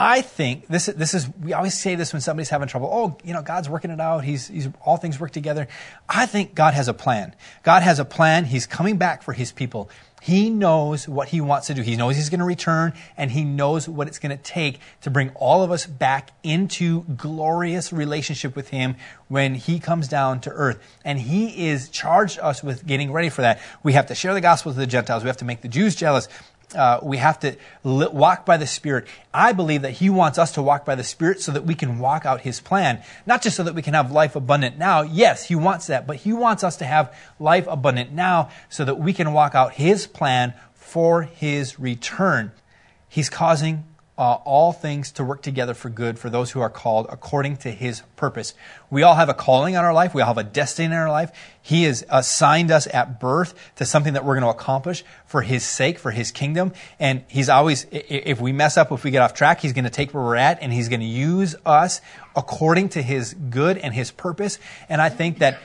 I 0.00 0.20
think 0.20 0.68
this, 0.68 0.86
this 0.86 1.12
is, 1.12 1.28
we 1.42 1.54
always 1.54 1.74
say 1.74 1.96
this 1.96 2.12
when 2.12 2.22
somebody's 2.22 2.50
having 2.50 2.68
trouble. 2.68 2.88
Oh, 2.90 3.18
you 3.24 3.32
know, 3.32 3.42
God's 3.42 3.68
working 3.68 3.90
it 3.90 4.00
out. 4.00 4.22
He's, 4.22 4.46
he's, 4.46 4.68
all 4.84 4.96
things 4.96 5.18
work 5.18 5.32
together. 5.32 5.66
I 6.08 6.24
think 6.26 6.54
God 6.54 6.74
has 6.74 6.86
a 6.86 6.94
plan. 6.94 7.34
God 7.64 7.82
has 7.82 7.98
a 7.98 8.04
plan. 8.04 8.44
He's 8.44 8.64
coming 8.64 8.96
back 8.96 9.24
for 9.24 9.32
his 9.32 9.50
people. 9.50 9.90
He 10.22 10.50
knows 10.50 11.08
what 11.08 11.28
he 11.28 11.40
wants 11.40 11.66
to 11.66 11.74
do. 11.74 11.82
He 11.82 11.96
knows 11.96 12.14
he's 12.14 12.30
going 12.30 12.38
to 12.38 12.46
return 12.46 12.92
and 13.16 13.28
he 13.28 13.42
knows 13.42 13.88
what 13.88 14.06
it's 14.06 14.20
going 14.20 14.36
to 14.36 14.40
take 14.42 14.78
to 15.00 15.10
bring 15.10 15.30
all 15.30 15.64
of 15.64 15.72
us 15.72 15.84
back 15.84 16.30
into 16.44 17.02
glorious 17.16 17.92
relationship 17.92 18.54
with 18.54 18.68
him 18.68 18.94
when 19.26 19.56
he 19.56 19.80
comes 19.80 20.06
down 20.06 20.40
to 20.42 20.50
earth. 20.50 20.78
And 21.04 21.18
he 21.18 21.68
is 21.68 21.88
charged 21.88 22.38
us 22.38 22.62
with 22.62 22.86
getting 22.86 23.10
ready 23.10 23.30
for 23.30 23.42
that. 23.42 23.60
We 23.82 23.94
have 23.94 24.06
to 24.06 24.14
share 24.14 24.32
the 24.32 24.40
gospel 24.40 24.72
to 24.72 24.78
the 24.78 24.86
Gentiles. 24.86 25.24
We 25.24 25.28
have 25.28 25.38
to 25.38 25.44
make 25.44 25.62
the 25.62 25.68
Jews 25.68 25.96
jealous 25.96 26.28
uh, 26.74 27.00
we 27.02 27.16
have 27.16 27.40
to 27.40 27.56
li- 27.84 28.08
walk 28.12 28.44
by 28.44 28.56
the 28.56 28.66
Spirit. 28.66 29.06
I 29.32 29.52
believe 29.52 29.82
that 29.82 29.92
He 29.92 30.10
wants 30.10 30.38
us 30.38 30.52
to 30.52 30.62
walk 30.62 30.84
by 30.84 30.94
the 30.94 31.04
Spirit 31.04 31.40
so 31.40 31.52
that 31.52 31.64
we 31.64 31.74
can 31.74 31.98
walk 31.98 32.26
out 32.26 32.42
His 32.42 32.60
plan. 32.60 33.02
Not 33.26 33.42
just 33.42 33.56
so 33.56 33.62
that 33.62 33.74
we 33.74 33.82
can 33.82 33.94
have 33.94 34.12
life 34.12 34.36
abundant 34.36 34.78
now. 34.78 35.02
Yes, 35.02 35.46
He 35.46 35.54
wants 35.54 35.86
that, 35.86 36.06
but 36.06 36.16
He 36.16 36.32
wants 36.32 36.62
us 36.62 36.76
to 36.76 36.84
have 36.84 37.14
life 37.40 37.66
abundant 37.68 38.12
now 38.12 38.50
so 38.68 38.84
that 38.84 38.98
we 38.98 39.12
can 39.12 39.32
walk 39.32 39.54
out 39.54 39.74
His 39.74 40.06
plan 40.06 40.54
for 40.74 41.22
His 41.22 41.80
return. 41.80 42.52
He's 43.08 43.30
causing 43.30 43.84
uh, 44.18 44.34
all 44.44 44.72
things 44.72 45.12
to 45.12 45.22
work 45.22 45.42
together 45.42 45.74
for 45.74 45.88
good 45.88 46.18
for 46.18 46.28
those 46.28 46.50
who 46.50 46.60
are 46.60 46.68
called 46.68 47.06
according 47.08 47.56
to 47.56 47.70
his 47.70 48.02
purpose. 48.16 48.52
We 48.90 49.04
all 49.04 49.14
have 49.14 49.28
a 49.28 49.34
calling 49.34 49.76
on 49.76 49.84
our 49.84 49.94
life. 49.94 50.12
We 50.12 50.22
all 50.22 50.26
have 50.26 50.38
a 50.38 50.44
destiny 50.44 50.86
in 50.86 50.92
our 50.92 51.08
life. 51.08 51.30
He 51.62 51.84
has 51.84 52.04
assigned 52.08 52.72
us 52.72 52.88
at 52.92 53.20
birth 53.20 53.54
to 53.76 53.86
something 53.86 54.14
that 54.14 54.24
we're 54.24 54.34
going 54.34 54.52
to 54.52 54.58
accomplish 54.58 55.04
for 55.24 55.42
his 55.42 55.64
sake, 55.64 56.00
for 56.00 56.10
his 56.10 56.32
kingdom. 56.32 56.72
And 56.98 57.22
he's 57.28 57.48
always, 57.48 57.86
if 57.92 58.40
we 58.40 58.50
mess 58.50 58.76
up, 58.76 58.90
if 58.90 59.04
we 59.04 59.12
get 59.12 59.22
off 59.22 59.34
track, 59.34 59.60
he's 59.60 59.72
going 59.72 59.84
to 59.84 59.90
take 59.90 60.12
where 60.12 60.24
we're 60.24 60.34
at 60.34 60.58
and 60.60 60.72
he's 60.72 60.88
going 60.88 61.00
to 61.00 61.06
use 61.06 61.54
us 61.64 62.00
according 62.34 62.88
to 62.90 63.02
his 63.02 63.34
good 63.34 63.78
and 63.78 63.94
his 63.94 64.10
purpose. 64.10 64.58
And 64.88 65.00
I 65.00 65.10
think 65.10 65.38
that 65.38 65.60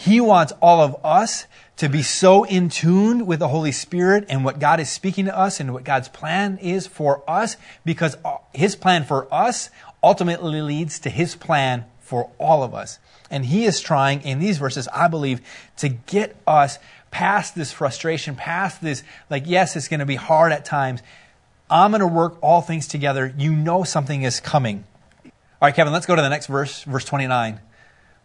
he 0.00 0.18
wants 0.18 0.54
all 0.62 0.80
of 0.80 0.96
us 1.04 1.46
to 1.76 1.90
be 1.90 2.00
so 2.02 2.44
in 2.44 2.70
tune 2.70 3.26
with 3.26 3.38
the 3.38 3.48
Holy 3.48 3.70
Spirit 3.70 4.24
and 4.30 4.46
what 4.46 4.58
God 4.58 4.80
is 4.80 4.88
speaking 4.88 5.26
to 5.26 5.38
us 5.38 5.60
and 5.60 5.74
what 5.74 5.84
God's 5.84 6.08
plan 6.08 6.56
is 6.56 6.86
for 6.86 7.22
us 7.28 7.58
because 7.84 8.16
uh, 8.24 8.38
His 8.54 8.74
plan 8.74 9.04
for 9.04 9.28
us 9.32 9.68
ultimately 10.02 10.62
leads 10.62 11.00
to 11.00 11.10
His 11.10 11.36
plan 11.36 11.84
for 11.98 12.30
all 12.38 12.62
of 12.62 12.72
us. 12.72 12.98
And 13.30 13.44
He 13.44 13.66
is 13.66 13.78
trying 13.78 14.22
in 14.22 14.38
these 14.38 14.56
verses, 14.56 14.88
I 14.88 15.06
believe, 15.08 15.42
to 15.76 15.90
get 15.90 16.34
us 16.46 16.78
past 17.10 17.54
this 17.54 17.70
frustration, 17.70 18.36
past 18.36 18.80
this, 18.80 19.02
like, 19.28 19.42
yes, 19.44 19.76
it's 19.76 19.88
going 19.88 20.00
to 20.00 20.06
be 20.06 20.16
hard 20.16 20.50
at 20.50 20.64
times. 20.64 21.02
I'm 21.68 21.90
going 21.90 22.00
to 22.00 22.06
work 22.06 22.38
all 22.40 22.62
things 22.62 22.88
together. 22.88 23.34
You 23.36 23.52
know 23.52 23.84
something 23.84 24.22
is 24.22 24.40
coming. 24.40 24.84
All 25.26 25.32
right, 25.60 25.74
Kevin, 25.74 25.92
let's 25.92 26.06
go 26.06 26.16
to 26.16 26.22
the 26.22 26.30
next 26.30 26.46
verse, 26.46 26.84
verse 26.84 27.04
29. 27.04 27.60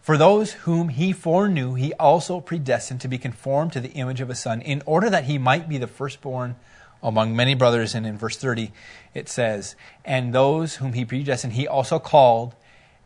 For 0.06 0.20
those 0.20 0.52
whom 0.52 0.89
he 0.89 1.13
foreknew, 1.13 1.74
he 1.74 1.91
also 1.96 2.39
predestined 2.39 3.02
to 3.02 3.08
be 3.08 3.18
conformed 3.18 3.74
to 3.74 3.80
the 3.80 3.89
image 3.94 4.22
of 4.22 4.30
a 4.30 4.36
son, 4.36 4.62
in 4.62 4.84
order 4.86 5.10
that 5.10 5.24
he 5.24 5.39
might 5.39 5.68
be 5.68 5.80
the 5.80 5.88
firstborn 5.88 6.58
among 7.02 7.36
many 7.36 7.56
brothers. 7.56 7.96
And 7.96 8.06
in 8.06 8.15
verse 8.15 8.38
30, 8.38 8.72
it 9.15 9.28
says, 9.28 9.76
And 10.06 10.32
those 10.32 10.76
whom 10.76 10.94
he 10.94 11.06
predestined, 11.06 11.54
he 11.54 11.68
also 11.68 11.98
called. 11.98 12.54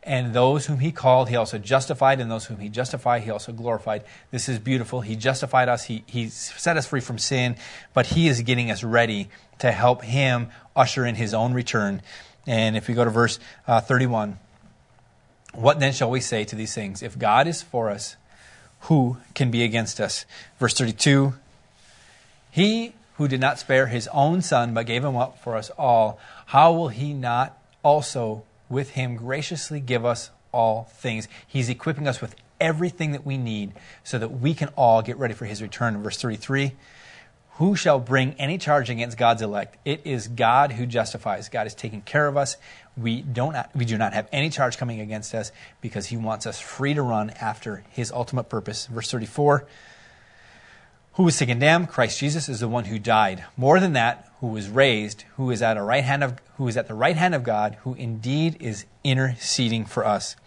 And 0.04 0.34
those 0.34 0.66
whom 0.66 0.80
he 0.80 0.92
called, 0.92 1.30
he 1.30 1.38
also 1.38 1.58
justified. 1.58 2.20
And 2.20 2.30
those 2.30 2.48
whom 2.48 2.58
he 2.58 2.68
justified, 2.68 3.24
he 3.24 3.32
also 3.32 3.54
glorified. 3.54 4.04
This 4.32 4.50
is 4.50 4.60
beautiful. 4.60 5.00
He 5.00 5.16
justified 5.16 5.70
us. 5.70 5.86
He, 5.86 6.04
he 6.06 6.28
set 6.28 6.76
us 6.76 6.86
free 6.86 7.00
from 7.00 7.18
sin. 7.18 7.56
But 7.94 8.08
he 8.08 8.28
is 8.28 8.42
getting 8.42 8.72
us 8.72 8.84
ready 8.84 9.30
to 9.60 9.72
help 9.72 10.04
him 10.04 10.50
usher 10.76 11.06
in 11.06 11.16
his 11.16 11.34
own 11.34 11.54
return. 11.54 12.02
And 12.46 12.76
if 12.76 12.90
we 12.90 12.94
go 12.94 13.06
to 13.06 13.10
verse 13.10 13.40
uh, 13.68 13.80
31, 13.80 14.38
what 15.54 15.80
then 15.80 15.94
shall 15.94 16.10
we 16.10 16.22
say 16.22 16.44
to 16.46 16.56
these 16.56 16.74
things? 16.74 17.02
If 17.02 17.18
God 17.18 17.48
is 17.48 17.62
for 17.62 17.90
us, 17.90 18.16
who 18.82 19.18
can 19.34 19.52
be 19.52 19.64
against 19.64 20.00
us? 20.00 20.26
Verse 20.60 20.74
32 20.74 21.34
He 22.52 22.94
who 23.16 23.28
did 23.28 23.42
not 23.42 23.60
spare 23.60 23.88
his 23.88 24.08
own 24.14 24.42
son, 24.42 24.74
but 24.74 24.86
gave 24.86 25.04
him 25.04 25.18
up 25.18 25.44
for 25.44 25.56
us 25.56 25.70
all, 25.72 26.20
how 26.48 26.72
will 26.72 26.88
he 26.88 27.14
not 27.14 27.58
also 27.84 28.44
with 28.70 28.92
him 28.92 29.16
graciously 29.16 29.80
give 29.80 30.06
us 30.06 30.32
all 30.54 30.86
things? 30.94 31.28
He's 31.46 31.70
equipping 31.70 32.08
us 32.08 32.22
with 32.22 32.36
everything 32.62 33.12
that 33.12 33.26
we 33.26 33.38
need 33.38 33.74
so 34.04 34.18
that 34.20 34.30
we 34.30 34.54
can 34.54 34.70
all 34.78 35.02
get 35.02 35.18
ready 35.18 35.34
for 35.34 35.46
his 35.46 35.62
return. 35.62 36.02
Verse 36.02 36.22
33 36.22 36.74
who 37.60 37.76
shall 37.76 38.00
bring 38.00 38.36
any 38.36 38.58
charge 38.58 38.90
against 38.90 39.18
God's 39.18 39.42
elect? 39.42 39.76
It 39.84 40.04
is 40.06 40.30
God 40.30 40.72
who 40.72 40.86
justifies. 40.86 41.50
God 41.50 41.68
is 41.68 41.76
taking 41.76 42.02
care 42.02 42.26
of 42.26 42.38
us. 42.38 42.56
We, 42.96 43.22
don't, 43.22 43.54
we 43.76 43.84
do 43.84 43.98
not 43.98 44.14
have 44.14 44.30
any 44.32 44.50
charge 44.50 44.78
coming 44.78 45.02
against 45.02 45.36
us 45.36 45.52
because 45.82 46.06
he 46.06 46.16
wants 46.16 46.48
us 46.48 46.58
free 46.58 46.94
to 46.94 47.02
run 47.02 47.32
after 47.32 47.84
his 47.90 48.14
ultimate 48.14 48.46
purpose. 48.46 48.86
Verse 48.86 49.12
34 49.12 49.68
Who 51.16 51.28
is 51.28 51.38
to 51.40 51.46
condemn? 51.46 51.86
Christ 51.86 52.18
Jesus 52.18 52.48
is 52.48 52.62
the 52.62 52.70
one 52.70 52.86
who 52.86 52.98
died. 52.98 53.44
More 53.58 53.82
than 53.82 53.92
that, 53.92 54.32
who 54.40 54.48
was 54.48 54.70
raised, 54.70 55.26
who 55.36 55.52
is 55.52 55.62
at, 55.62 55.76
a 55.76 55.84
right 55.84 56.06
hand 56.06 56.24
of, 56.24 56.40
who 56.56 56.70
is 56.70 56.78
at 56.78 56.88
the 56.88 56.94
right 56.94 57.18
hand 57.18 57.36
of 57.36 57.44
God, 57.44 57.76
who 57.82 57.94
indeed 57.96 58.56
is 58.62 58.86
interceding 59.04 59.84
for 59.84 60.06
us. 60.06 60.38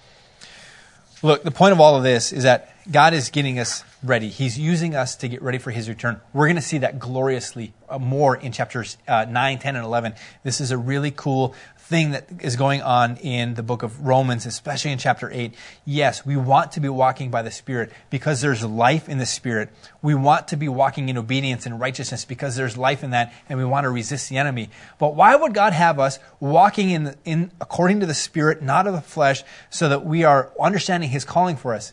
Look, 1.22 1.42
the 1.42 1.50
point 1.50 1.72
of 1.72 1.80
all 1.80 1.94
of 1.94 2.04
this 2.04 2.32
is 2.32 2.44
that 2.44 2.71
God 2.90 3.14
is 3.14 3.30
getting 3.30 3.60
us 3.60 3.84
ready. 4.02 4.28
He's 4.28 4.58
using 4.58 4.96
us 4.96 5.14
to 5.16 5.28
get 5.28 5.40
ready 5.40 5.58
for 5.58 5.70
his 5.70 5.88
return. 5.88 6.20
We're 6.32 6.46
going 6.46 6.56
to 6.56 6.62
see 6.62 6.78
that 6.78 6.98
gloriously 6.98 7.72
uh, 7.88 8.00
more 8.00 8.34
in 8.34 8.50
chapters 8.50 8.96
uh, 9.06 9.24
9, 9.28 9.58
10, 9.60 9.76
and 9.76 9.84
11. 9.84 10.14
This 10.42 10.60
is 10.60 10.72
a 10.72 10.78
really 10.78 11.12
cool 11.12 11.54
thing 11.78 12.10
that 12.10 12.26
is 12.40 12.56
going 12.56 12.82
on 12.82 13.18
in 13.18 13.54
the 13.54 13.62
book 13.62 13.84
of 13.84 14.04
Romans, 14.04 14.46
especially 14.46 14.90
in 14.90 14.98
chapter 14.98 15.30
8. 15.30 15.54
Yes, 15.84 16.26
we 16.26 16.36
want 16.36 16.72
to 16.72 16.80
be 16.80 16.88
walking 16.88 17.30
by 17.30 17.42
the 17.42 17.52
Spirit 17.52 17.92
because 18.10 18.40
there's 18.40 18.64
life 18.64 19.08
in 19.08 19.18
the 19.18 19.26
Spirit. 19.26 19.68
We 20.00 20.16
want 20.16 20.48
to 20.48 20.56
be 20.56 20.68
walking 20.68 21.08
in 21.08 21.16
obedience 21.16 21.66
and 21.66 21.78
righteousness 21.78 22.24
because 22.24 22.56
there's 22.56 22.76
life 22.76 23.04
in 23.04 23.10
that 23.10 23.32
and 23.48 23.60
we 23.60 23.64
want 23.64 23.84
to 23.84 23.90
resist 23.90 24.28
the 24.28 24.38
enemy. 24.38 24.70
But 24.98 25.14
why 25.14 25.36
would 25.36 25.54
God 25.54 25.72
have 25.72 26.00
us 26.00 26.18
walking 26.40 26.90
in, 26.90 27.14
in 27.24 27.52
according 27.60 28.00
to 28.00 28.06
the 28.06 28.14
Spirit, 28.14 28.60
not 28.60 28.88
of 28.88 28.94
the 28.94 29.00
flesh, 29.00 29.44
so 29.70 29.88
that 29.88 30.04
we 30.04 30.24
are 30.24 30.50
understanding 30.60 31.10
his 31.10 31.24
calling 31.24 31.54
for 31.54 31.74
us? 31.74 31.92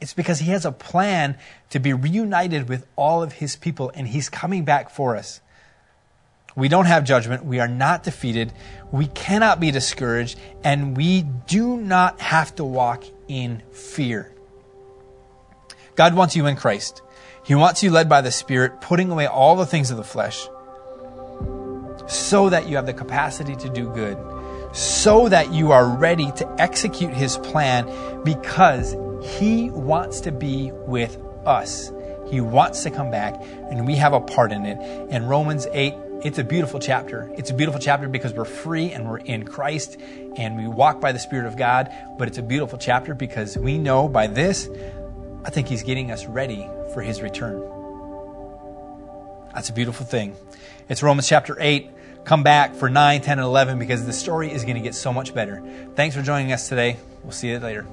It's 0.00 0.14
because 0.14 0.40
he 0.40 0.52
has 0.52 0.64
a 0.64 0.72
plan 0.72 1.36
to 1.70 1.80
be 1.80 1.92
reunited 1.92 2.68
with 2.68 2.86
all 2.96 3.22
of 3.22 3.34
his 3.34 3.56
people, 3.56 3.90
and 3.94 4.08
he's 4.08 4.28
coming 4.28 4.64
back 4.64 4.90
for 4.90 5.16
us. 5.16 5.40
We 6.54 6.68
don't 6.68 6.86
have 6.86 7.04
judgment. 7.04 7.44
We 7.44 7.60
are 7.60 7.68
not 7.68 8.02
defeated. 8.02 8.52
We 8.90 9.06
cannot 9.06 9.60
be 9.60 9.70
discouraged, 9.70 10.38
and 10.64 10.96
we 10.96 11.22
do 11.22 11.76
not 11.76 12.20
have 12.20 12.54
to 12.56 12.64
walk 12.64 13.04
in 13.28 13.62
fear. 13.72 14.32
God 15.94 16.14
wants 16.14 16.36
you 16.36 16.46
in 16.46 16.56
Christ. 16.56 17.02
He 17.44 17.54
wants 17.54 17.82
you 17.82 17.90
led 17.90 18.08
by 18.08 18.20
the 18.20 18.30
Spirit, 18.30 18.80
putting 18.80 19.10
away 19.10 19.26
all 19.26 19.56
the 19.56 19.66
things 19.66 19.90
of 19.90 19.96
the 19.96 20.04
flesh, 20.04 20.48
so 22.06 22.48
that 22.50 22.68
you 22.68 22.76
have 22.76 22.86
the 22.86 22.94
capacity 22.94 23.56
to 23.56 23.68
do 23.68 23.88
good, 23.90 24.16
so 24.72 25.28
that 25.28 25.52
you 25.52 25.72
are 25.72 25.88
ready 25.88 26.30
to 26.32 26.56
execute 26.58 27.12
His 27.12 27.38
plan 27.38 27.86
because 28.22 28.94
he 29.22 29.70
wants 29.70 30.20
to 30.22 30.32
be 30.32 30.70
with 30.72 31.18
us. 31.46 31.92
He 32.30 32.40
wants 32.40 32.82
to 32.82 32.90
come 32.90 33.10
back, 33.10 33.40
and 33.70 33.86
we 33.86 33.96
have 33.96 34.12
a 34.12 34.20
part 34.20 34.52
in 34.52 34.66
it. 34.66 34.78
In 35.10 35.26
Romans 35.26 35.66
8, 35.72 35.94
it's 36.24 36.38
a 36.38 36.44
beautiful 36.44 36.80
chapter. 36.80 37.32
It's 37.36 37.50
a 37.50 37.54
beautiful 37.54 37.80
chapter 37.80 38.08
because 38.08 38.34
we're 38.34 38.44
free 38.44 38.90
and 38.90 39.08
we're 39.08 39.18
in 39.18 39.44
Christ 39.44 39.96
and 40.36 40.56
we 40.56 40.66
walk 40.66 41.00
by 41.00 41.12
the 41.12 41.18
Spirit 41.18 41.46
of 41.46 41.56
God. 41.56 41.92
But 42.18 42.26
it's 42.26 42.38
a 42.38 42.42
beautiful 42.42 42.76
chapter 42.76 43.14
because 43.14 43.56
we 43.56 43.78
know 43.78 44.08
by 44.08 44.26
this, 44.26 44.68
I 45.44 45.50
think 45.50 45.68
He's 45.68 45.84
getting 45.84 46.10
us 46.10 46.26
ready 46.26 46.68
for 46.92 47.02
His 47.02 47.22
return. 47.22 47.62
That's 49.54 49.70
a 49.70 49.72
beautiful 49.72 50.04
thing. 50.04 50.34
It's 50.88 51.02
Romans 51.02 51.28
chapter 51.28 51.56
8. 51.58 51.90
Come 52.24 52.42
back 52.42 52.74
for 52.74 52.90
9, 52.90 53.20
10, 53.20 53.38
and 53.38 53.46
11 53.46 53.78
because 53.78 54.04
the 54.04 54.12
story 54.12 54.52
is 54.52 54.64
going 54.64 54.76
to 54.76 54.82
get 54.82 54.94
so 54.94 55.12
much 55.12 55.32
better. 55.32 55.62
Thanks 55.94 56.16
for 56.16 56.22
joining 56.22 56.52
us 56.52 56.68
today. 56.68 56.96
We'll 57.22 57.32
see 57.32 57.48
you 57.48 57.58
later. 57.58 57.86